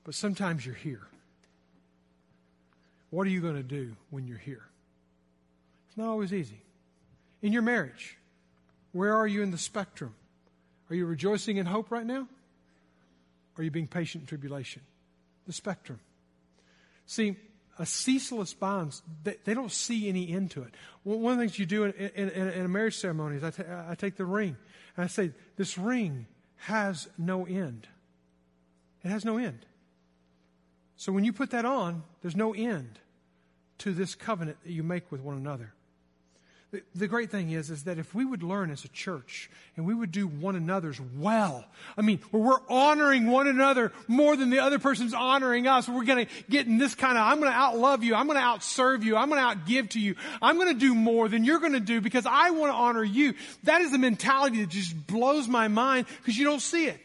[0.04, 1.08] but sometimes you're here.
[3.12, 4.71] What are you going to do when you're here?
[5.92, 6.62] It's not always easy.
[7.42, 8.18] In your marriage,
[8.94, 10.16] where are you in the spectrum?
[10.90, 12.30] Are you rejoicing in hope right now?
[13.58, 14.84] Are you being patient in tribulation?
[15.48, 16.00] The spectrum.
[17.08, 17.36] See,
[17.78, 20.74] a ceaseless bond, they, they don't see any end to it.
[21.04, 23.64] One of the things you do in, in, in a marriage ceremony is I, t-
[23.70, 24.56] I take the ring
[24.96, 26.26] and I say, This ring
[26.56, 27.86] has no end.
[29.04, 29.66] It has no end.
[30.96, 32.98] So when you put that on, there's no end
[33.80, 35.74] to this covenant that you make with one another.
[36.96, 39.94] The, great thing is, is that if we would learn as a church and we
[39.94, 41.66] would do one another's well,
[41.98, 46.06] I mean, where we're honoring one another more than the other person's honoring us, we're
[46.06, 48.46] going to get in this kind of, I'm going to outlove you, I'm going to
[48.46, 51.60] outserve you, I'm going to outgive to you, I'm going to do more than you're
[51.60, 53.34] going to do because I want to honor you.
[53.64, 57.00] That is a mentality that just blows my mind because you don't see it.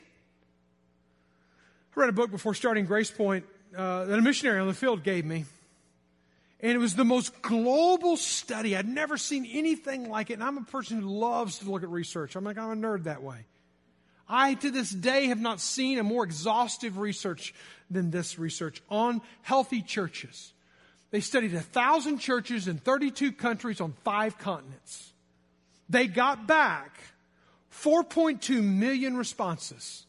[1.97, 3.45] I read a book before starting Grace Point
[3.77, 5.45] uh, that a missionary on the field gave me.
[6.61, 8.77] And it was the most global study.
[8.77, 10.35] I'd never seen anything like it.
[10.35, 12.35] And I'm a person who loves to look at research.
[12.35, 13.45] I'm like, I'm a nerd that way.
[14.29, 17.55] I, to this day, have not seen a more exhaustive research
[17.91, 20.53] than this research on healthy churches.
[21.11, 25.13] They studied a thousand churches in 32 countries on five continents.
[25.89, 26.99] They got back
[27.73, 30.05] 4.2 million responses.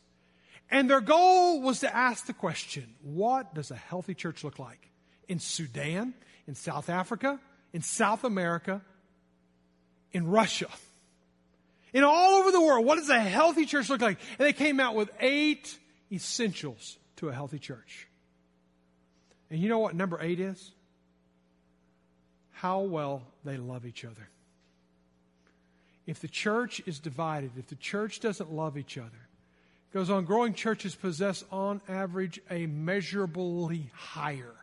[0.69, 4.89] And their goal was to ask the question, what does a healthy church look like?
[5.27, 6.13] In Sudan,
[6.47, 7.39] in South Africa,
[7.73, 8.81] in South America,
[10.12, 10.67] in Russia.
[11.93, 14.19] In all over the world, what does a healthy church look like?
[14.39, 15.77] And they came out with eight
[16.12, 18.07] essentials to a healthy church.
[19.49, 20.71] And you know what number eight is?
[22.51, 24.29] How well they love each other.
[26.05, 29.27] If the church is divided, if the church doesn't love each other,
[29.93, 34.55] goes on, growing churches possess on average a measurably higher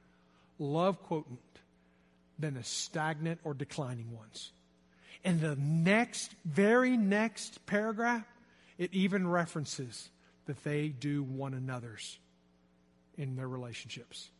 [0.59, 1.39] love quotient
[2.39, 4.53] than the stagnant or declining ones.
[5.25, 8.27] In the next, very next paragraph,
[8.77, 10.11] it even references
[10.47, 12.19] that they do one another's
[13.17, 14.31] in their relationships.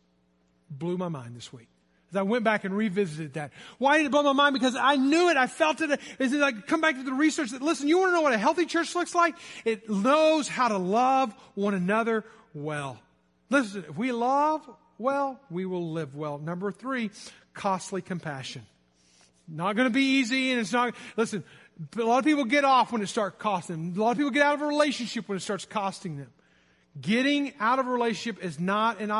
[0.69, 1.69] Blew my mind this week.
[2.11, 3.51] As I went back and revisited that.
[3.79, 4.53] Why did it blow my mind?
[4.53, 5.37] Because I knew it.
[5.37, 5.99] I felt it.
[6.19, 8.37] As I come back to the research that, listen, you want to know what a
[8.37, 9.35] healthy church looks like?
[9.63, 12.23] It knows how to love one another
[12.53, 12.99] well.
[13.49, 16.37] Listen, if we love well, we will live well.
[16.37, 17.09] Number three,
[17.55, 18.61] costly compassion.
[19.47, 21.43] Not going to be easy and it's not, listen,
[21.97, 23.99] a lot of people get off when it starts costing them.
[23.99, 26.29] A lot of people get out of a relationship when it starts costing them.
[26.99, 29.11] Getting out of a relationship is not an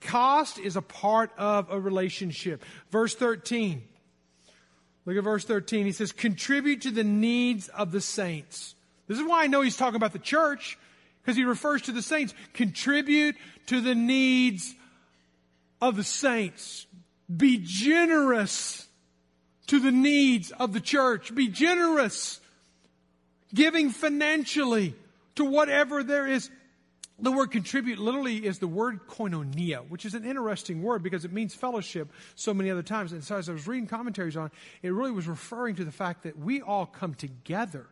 [0.00, 2.64] cost is a part of a relationship.
[2.90, 3.82] Verse 13.
[5.04, 5.86] Look at verse 13.
[5.86, 8.74] He says, contribute to the needs of the saints.
[9.08, 10.78] This is why I know he's talking about the church,
[11.22, 12.34] because he refers to the saints.
[12.54, 14.74] Contribute to the needs
[15.80, 16.85] of the saints.
[17.34, 18.86] Be generous
[19.66, 21.34] to the needs of the church.
[21.34, 22.40] Be generous.
[23.54, 24.94] Giving financially
[25.36, 26.50] to whatever there is.
[27.18, 31.32] The word contribute literally is the word koinonia, which is an interesting word because it
[31.32, 33.12] means fellowship so many other times.
[33.12, 34.50] And so as I was reading commentaries on,
[34.82, 37.86] it really was referring to the fact that we all come together.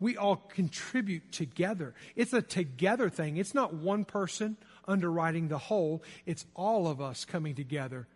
[0.00, 1.94] We all contribute together.
[2.16, 3.36] It's a together thing.
[3.36, 4.56] It's not one person
[4.88, 6.02] underwriting the whole.
[6.26, 8.08] It's all of us coming together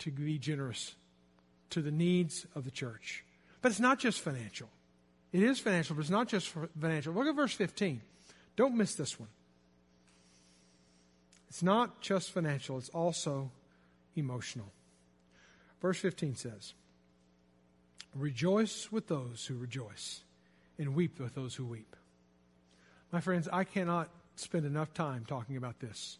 [0.00, 0.94] to be generous
[1.70, 3.24] to the needs of the church.
[3.60, 4.68] But it's not just financial.
[5.32, 7.12] It is financial, but it's not just financial.
[7.12, 8.00] Look at verse 15.
[8.56, 9.28] Don't miss this one.
[11.48, 13.50] It's not just financial, it's also
[14.16, 14.72] emotional.
[15.80, 16.74] Verse 15 says,
[18.14, 20.22] Rejoice with those who rejoice,
[20.78, 21.94] and weep with those who weep.
[23.12, 26.18] My friends, I cannot spend enough time talking about this.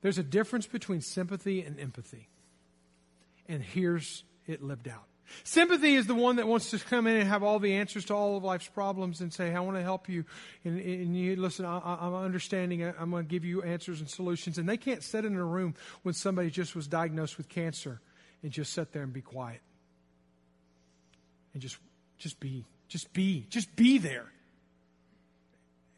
[0.00, 2.28] There's a difference between sympathy and empathy.
[3.48, 5.04] And here's it lived out.
[5.44, 8.14] Sympathy is the one that wants to come in and have all the answers to
[8.14, 10.24] all of life's problems and say, I want to help you.
[10.64, 12.82] And, and you listen, I, am understanding.
[12.82, 14.58] I'm going to give you answers and solutions.
[14.58, 18.00] And they can't sit in a room when somebody just was diagnosed with cancer
[18.42, 19.60] and just sit there and be quiet.
[21.52, 21.78] And just,
[22.18, 24.32] just be, just be, just be there.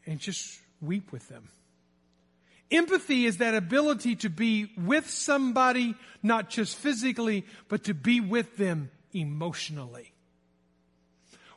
[0.05, 1.49] And just weep with them.
[2.71, 8.57] Empathy is that ability to be with somebody, not just physically, but to be with
[8.57, 10.13] them emotionally.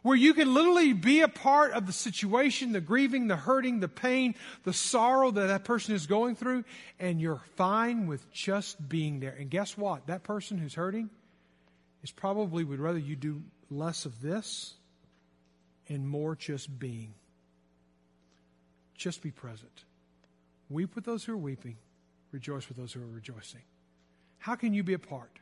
[0.02, 3.88] Where you can literally be a part of the situation, the grieving, the hurting, the
[3.88, 4.34] pain,
[4.64, 6.64] the sorrow that that person is going through,
[7.00, 9.34] and you're fine with just being there.
[9.38, 10.08] And guess what?
[10.08, 11.08] That person who's hurting
[12.02, 14.74] is probably would rather you do less of this
[15.88, 17.14] and more just being.
[18.94, 19.84] Just be present.
[20.70, 21.76] Weep with those who are weeping,
[22.32, 23.62] rejoice with those who are rejoicing.
[24.38, 25.38] How can you be a part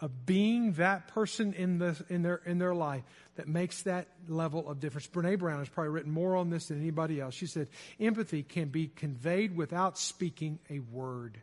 [0.00, 3.02] of being that person in, the, in, their, in their life
[3.36, 5.06] that makes that level of difference?
[5.06, 7.34] Brene Brown has probably written more on this than anybody else.
[7.34, 7.68] She said,
[7.98, 11.38] Empathy can be conveyed without speaking a word,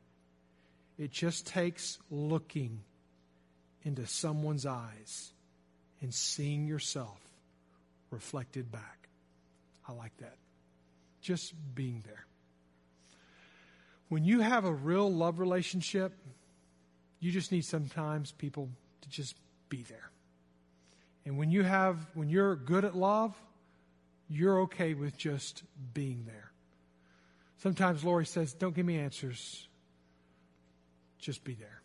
[0.97, 2.81] it just takes looking
[3.83, 5.31] into someone's eyes
[6.01, 7.19] and seeing yourself
[8.09, 9.09] reflected back.
[9.87, 10.37] I like that
[11.25, 12.25] just being there.
[14.09, 16.13] When you have a real love relationship,
[17.19, 18.69] you just need sometimes people
[19.01, 19.35] to just
[19.69, 20.11] be there.
[21.25, 23.35] And when you have, when you're good at love,
[24.29, 26.51] you're okay with just being there.
[27.57, 29.67] Sometimes Lori says, Don't give me answers,
[31.17, 31.81] just be there.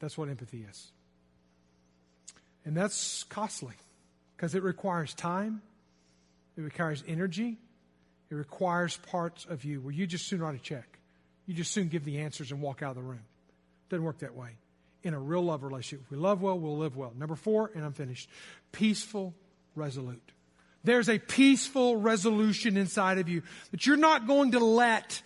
[0.00, 0.90] That's what empathy is.
[2.64, 3.74] And that's costly
[4.36, 5.62] because it requires time,
[6.56, 7.58] it requires energy,
[8.30, 10.93] it requires parts of you where you just soon write a check.
[11.46, 13.22] You just soon give the answers and walk out of the room.
[13.90, 14.50] Doesn't work that way.
[15.02, 17.12] In a real love relationship, if we love well, we'll live well.
[17.16, 18.28] Number four, and I'm finished.
[18.72, 19.34] Peaceful,
[19.76, 20.32] resolute.
[20.82, 25.22] There's a peaceful resolution inside of you that you're not going to let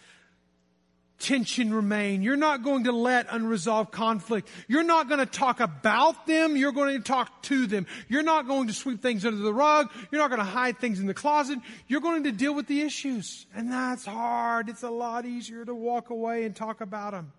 [1.19, 2.23] tension remain.
[2.23, 4.49] You're not going to let unresolved conflict.
[4.69, 6.57] You're not going to talk about them.
[6.57, 7.87] You're going to talk to them.
[8.09, 9.91] You're not going to sweep things under the rug.
[10.11, 11.59] You're not going to hide things in the closet.
[11.87, 13.47] You're going to deal with the issues.
[13.55, 14.69] And that's hard.
[14.69, 17.33] It's a lot easier to walk away and talk about them.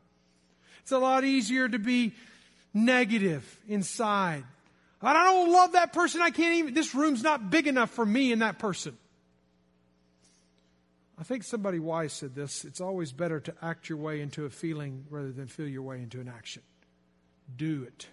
[0.82, 2.13] It's a lot easier to be
[2.73, 4.43] negative inside.
[5.01, 6.21] I don't love that person.
[6.21, 8.97] I can't even, this room's not big enough for me and that person.
[11.20, 14.49] I think somebody wise said this it's always better to act your way into a
[14.49, 16.61] feeling rather than feel your way into an action.
[17.55, 18.07] Do it.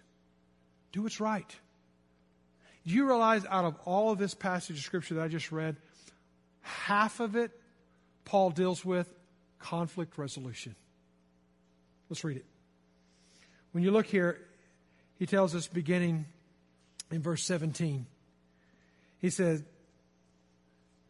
[0.93, 1.57] Do what's right.
[2.87, 5.77] Do you realize out of all of this passage of scripture that I just read,
[6.63, 7.53] half of it
[8.27, 9.09] Paul deals with
[9.59, 10.75] conflict resolution.
[12.11, 12.45] Let's read it.
[13.73, 14.39] When you look here,
[15.19, 16.27] he tells us beginning
[17.11, 18.07] in verse 17.
[19.19, 19.63] He says,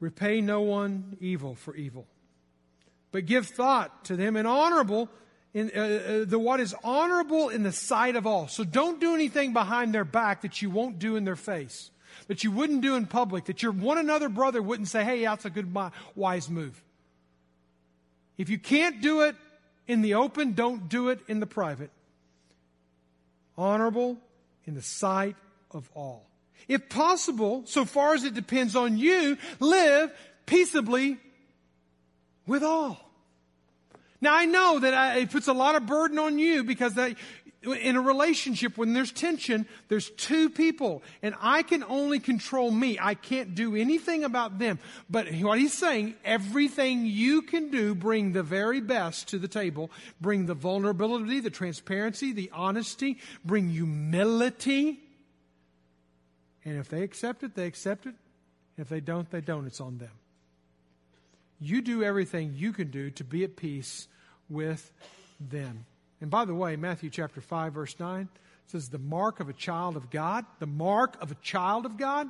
[0.07, 2.07] Repay no one evil for evil,
[3.11, 5.09] but give thought to them in honorable
[5.53, 8.47] in, uh, uh, the what is honorable in the sight of all.
[8.47, 11.91] So don't do anything behind their back that you won't do in their face,
[12.29, 15.45] that you wouldn't do in public, that your one another brother wouldn't say, hey, that's
[15.45, 15.77] a good,
[16.15, 16.81] wise move.
[18.39, 19.35] If you can't do it
[19.89, 21.91] in the open, don't do it in the private.
[23.59, 24.19] Honorable
[24.67, 25.35] in the sight
[25.73, 26.26] of all.
[26.69, 30.13] If possible, so far as it depends on you, live
[30.47, 31.19] peaceably
[32.47, 32.99] with all.
[34.21, 37.15] Now I know that I, it puts a lot of burden on you because that,
[37.63, 42.99] in a relationship when there's tension, there's two people and I can only control me.
[43.01, 44.79] I can't do anything about them.
[45.11, 49.91] But what he's saying, everything you can do, bring the very best to the table.
[50.21, 55.01] Bring the vulnerability, the transparency, the honesty, bring humility.
[56.67, 58.15] And if they accept it, they accept it.
[58.77, 59.67] If they don't, they don't.
[59.67, 60.11] It's on them.
[61.61, 64.09] You do everything you can do to be at peace
[64.51, 64.93] with
[65.41, 65.87] them.
[66.21, 68.29] And by the way, Matthew chapter 5, verse 9
[68.67, 72.29] says, The mark of a child of God, the mark of a child of God.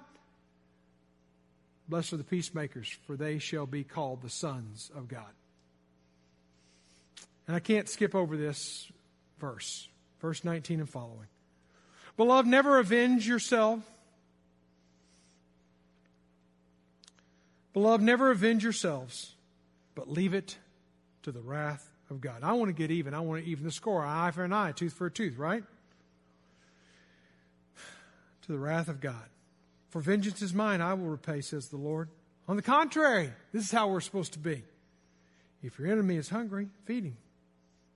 [1.89, 5.32] Blessed are the peacemakers, for they shall be called the sons of God.
[7.47, 8.91] And I can't skip over this
[9.39, 9.89] verse,
[10.20, 11.28] verse 19 and following.
[12.16, 13.80] Beloved, never avenge yourself.
[17.77, 19.35] Beloved, never avenge yourselves,
[19.95, 20.57] but leave it
[21.24, 22.39] to the wrath of God.
[22.43, 23.12] I want to get even.
[23.12, 24.03] I want to even the score.
[24.03, 25.62] Eye for an eye, tooth for a tooth, right?
[28.47, 29.27] To the wrath of God.
[29.91, 32.09] For vengeance is mine, I will repay, says the Lord.
[32.49, 34.64] On the contrary, this is how we're supposed to be.
[35.62, 37.18] If your enemy is hungry, feed him.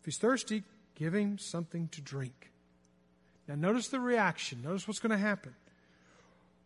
[0.00, 0.62] If he's thirsty,
[0.94, 2.50] give him something to drink.
[3.48, 4.60] Now, notice the reaction.
[4.62, 5.54] Notice what's going to happen.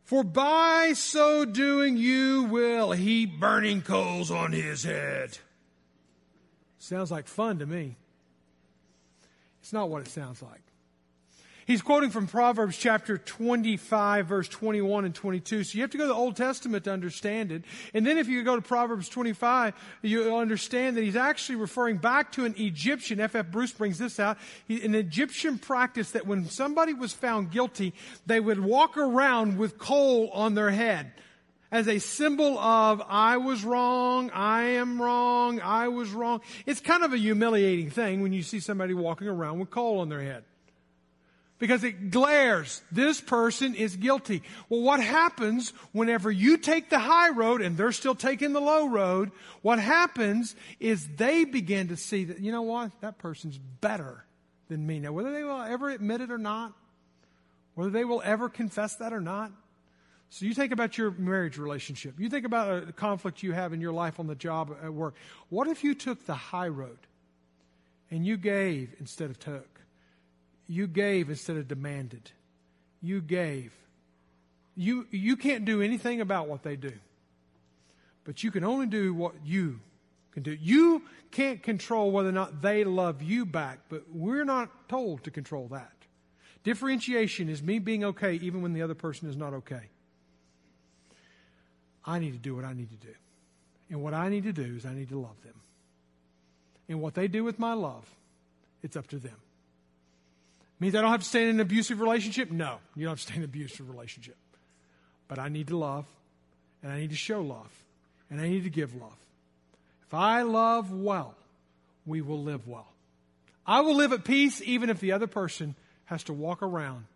[0.05, 5.39] For by so doing, you will heap burning coals on his head.
[6.79, 7.97] Sounds like fun to me.
[9.63, 10.64] It's not what it sounds like.
[11.67, 15.65] He's quoting from Proverbs chapter 25, verse 21 and 22.
[15.65, 17.65] So you have to go to the Old Testament to understand it.
[17.95, 22.33] And then if you go to Proverbs 25, you'll understand that he's actually referring back
[22.33, 23.19] to an Egyptian.
[23.19, 23.47] F.F.
[23.51, 24.37] Bruce brings this out.
[24.69, 27.95] An Egyptian practice that when somebody was found guilty,
[28.27, 31.13] they would walk around with coal on their head
[31.73, 36.41] as a symbol of I was wrong, I am wrong, I was wrong.
[36.67, 40.09] It's kind of a humiliating thing when you see somebody walking around with coal on
[40.09, 40.45] their head.
[41.59, 44.43] Because it glares, this person is guilty.
[44.69, 48.89] Well, what happens whenever you take the high road and they're still taking the low
[48.89, 49.31] road?
[49.63, 54.25] What happens is they begin to see that, you know what, that person's better
[54.69, 54.99] than me.
[54.99, 56.73] Now, whether they will ever admit it or not,
[57.77, 59.53] whether they will ever confess that or not,
[60.31, 62.19] so you think about your marriage relationship.
[62.19, 65.15] You think about a conflict you have in your life on the job at work.
[65.49, 66.99] What if you took the high road
[68.11, 69.74] and you gave instead of took?
[70.67, 72.31] You gave instead of demanded.
[73.03, 73.73] You gave.
[74.77, 76.93] You, you can't do anything about what they do.
[78.25, 79.81] But you can only do what you
[80.33, 80.53] can do.
[80.53, 85.31] You can't control whether or not they love you back, but we're not told to
[85.31, 85.93] control that.
[86.65, 89.91] Differentiation is me being okay even when the other person is not okay.
[92.05, 93.15] I need to do what I need to do.
[93.91, 95.55] And what I need to do is I need to love them.
[96.89, 98.09] And what they do with my love,
[98.83, 99.37] it's up to them.
[100.81, 102.51] Means I don't have to stay in an abusive relationship?
[102.51, 104.37] No, you don't have to stay in an abusive relationship.
[105.29, 106.07] But I need to love,
[106.83, 107.71] and I need to show love,
[108.31, 109.17] and I need to give love.
[110.07, 111.35] If I love well,
[112.07, 112.89] we will live well.
[113.67, 115.75] I will live at peace even if the other person
[116.07, 117.07] has to walk around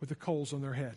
[0.00, 0.96] with the coals on their head.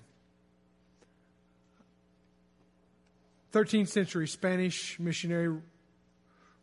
[3.54, 5.56] 13th century Spanish missionary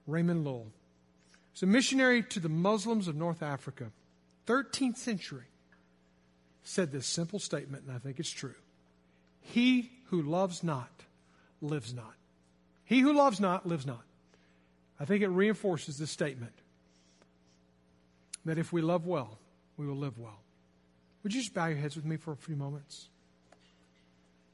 [0.06, 0.66] Raymond Lull.
[1.52, 3.90] He's a missionary to the Muslims of North Africa.
[4.46, 5.44] 13th century
[6.62, 8.54] said this simple statement, and I think it's true.
[9.40, 10.90] He who loves not
[11.60, 12.14] lives not.
[12.84, 14.02] He who loves not lives not.
[14.98, 16.52] I think it reinforces this statement
[18.44, 19.38] that if we love well,
[19.76, 20.40] we will live well.
[21.22, 23.08] Would you just bow your heads with me for a few moments?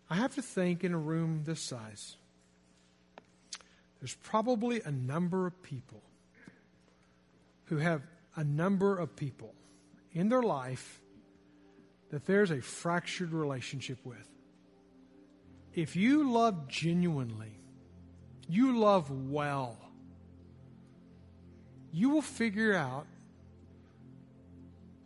[0.09, 2.17] I have to think in a room this size
[4.01, 6.03] there's probably a number of people
[7.67, 8.03] who have
[8.35, 9.55] a number of people
[10.13, 11.01] in their life
[12.11, 14.29] that there's a fractured relationship with.
[15.75, 17.59] If you love genuinely,
[18.49, 19.79] you love well,
[21.91, 23.07] you will figure out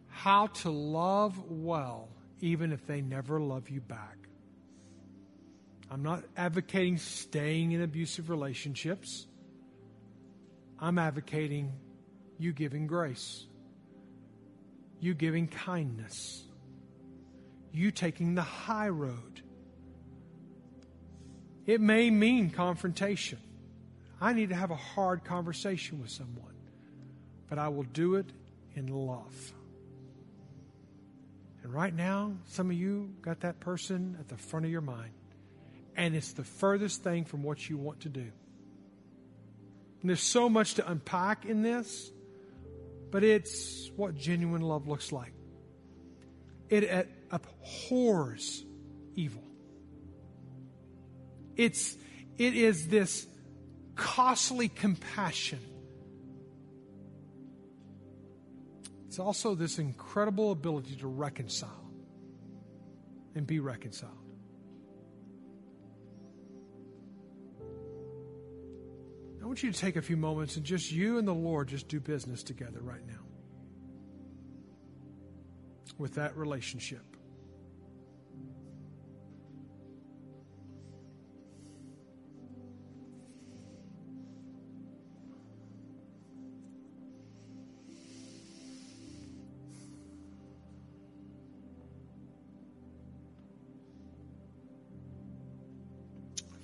[0.09, 2.09] how to love well
[2.41, 4.17] even if they never love you back.
[5.91, 9.27] I'm not advocating staying in abusive relationships.
[10.81, 11.73] I'm advocating
[12.39, 13.47] you giving grace,
[15.01, 16.44] you giving kindness,
[17.72, 19.42] you taking the high road.
[21.66, 23.38] It may mean confrontation.
[24.20, 26.55] I need to have a hard conversation with someone,
[27.49, 28.26] but I will do it
[28.74, 29.53] in love.
[31.62, 35.11] And right now, some of you got that person at the front of your mind,
[35.97, 38.30] and it's the furthest thing from what you want to do.
[40.01, 42.12] And there's so much to unpack in this,
[43.11, 45.33] but it's what genuine love looks like.
[46.69, 48.65] It abhors
[49.15, 49.45] evil.
[51.57, 51.97] It's,
[52.39, 53.27] it is this
[53.95, 55.61] costly compassion.
[59.07, 61.91] It's also this incredible ability to reconcile
[63.35, 64.26] and be reconciled.
[69.47, 71.86] I want you to take a few moments and just you and the Lord just
[71.86, 73.22] do business together right now
[75.99, 77.05] with that relationship.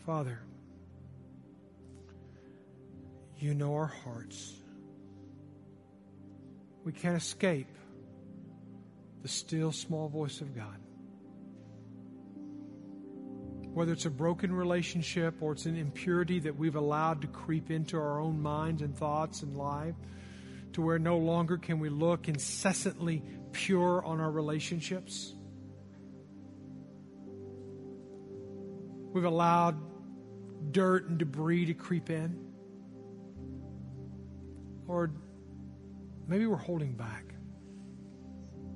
[0.04, 0.40] Father,
[3.42, 4.52] you know our hearts.
[6.84, 7.66] We can't escape
[9.22, 10.78] the still small voice of God.
[13.74, 17.96] Whether it's a broken relationship or it's an impurity that we've allowed to creep into
[17.96, 19.94] our own minds and thoughts and life,
[20.74, 23.22] to where no longer can we look incessantly
[23.52, 25.34] pure on our relationships.
[29.12, 29.76] We've allowed
[30.72, 32.51] dirt and debris to creep in.
[34.92, 35.16] Lord,
[36.28, 37.24] maybe we're holding back.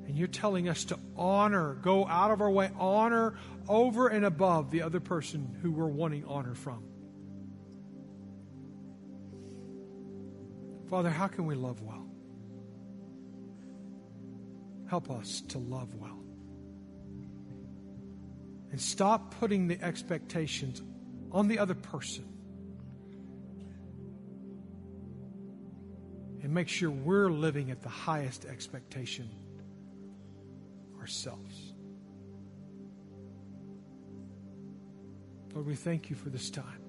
[0.06, 3.36] And you're telling us to honor, go out of our way, honor
[3.68, 6.84] over and above the other person who we're wanting honor from.
[10.88, 12.06] Father, how can we love well?
[14.88, 16.18] Help us to love well.
[18.70, 20.80] And stop putting the expectations
[21.30, 22.35] on the other person.
[26.46, 29.28] And make sure we're living at the highest expectation
[31.00, 31.74] ourselves.
[35.52, 36.82] Lord, we thank you for this time.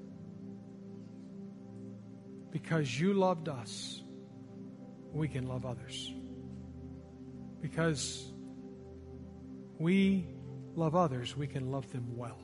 [2.51, 4.03] Because you loved us,
[5.11, 6.13] we can love others.
[7.59, 8.31] Because
[9.79, 10.27] we
[10.75, 12.37] love others, we can love them well.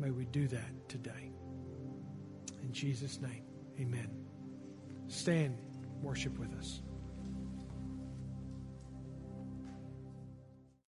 [0.00, 1.30] May we do that today.
[2.64, 3.44] In Jesus' name,
[3.78, 4.10] amen.
[5.06, 5.56] Stand,
[6.02, 6.82] worship with us.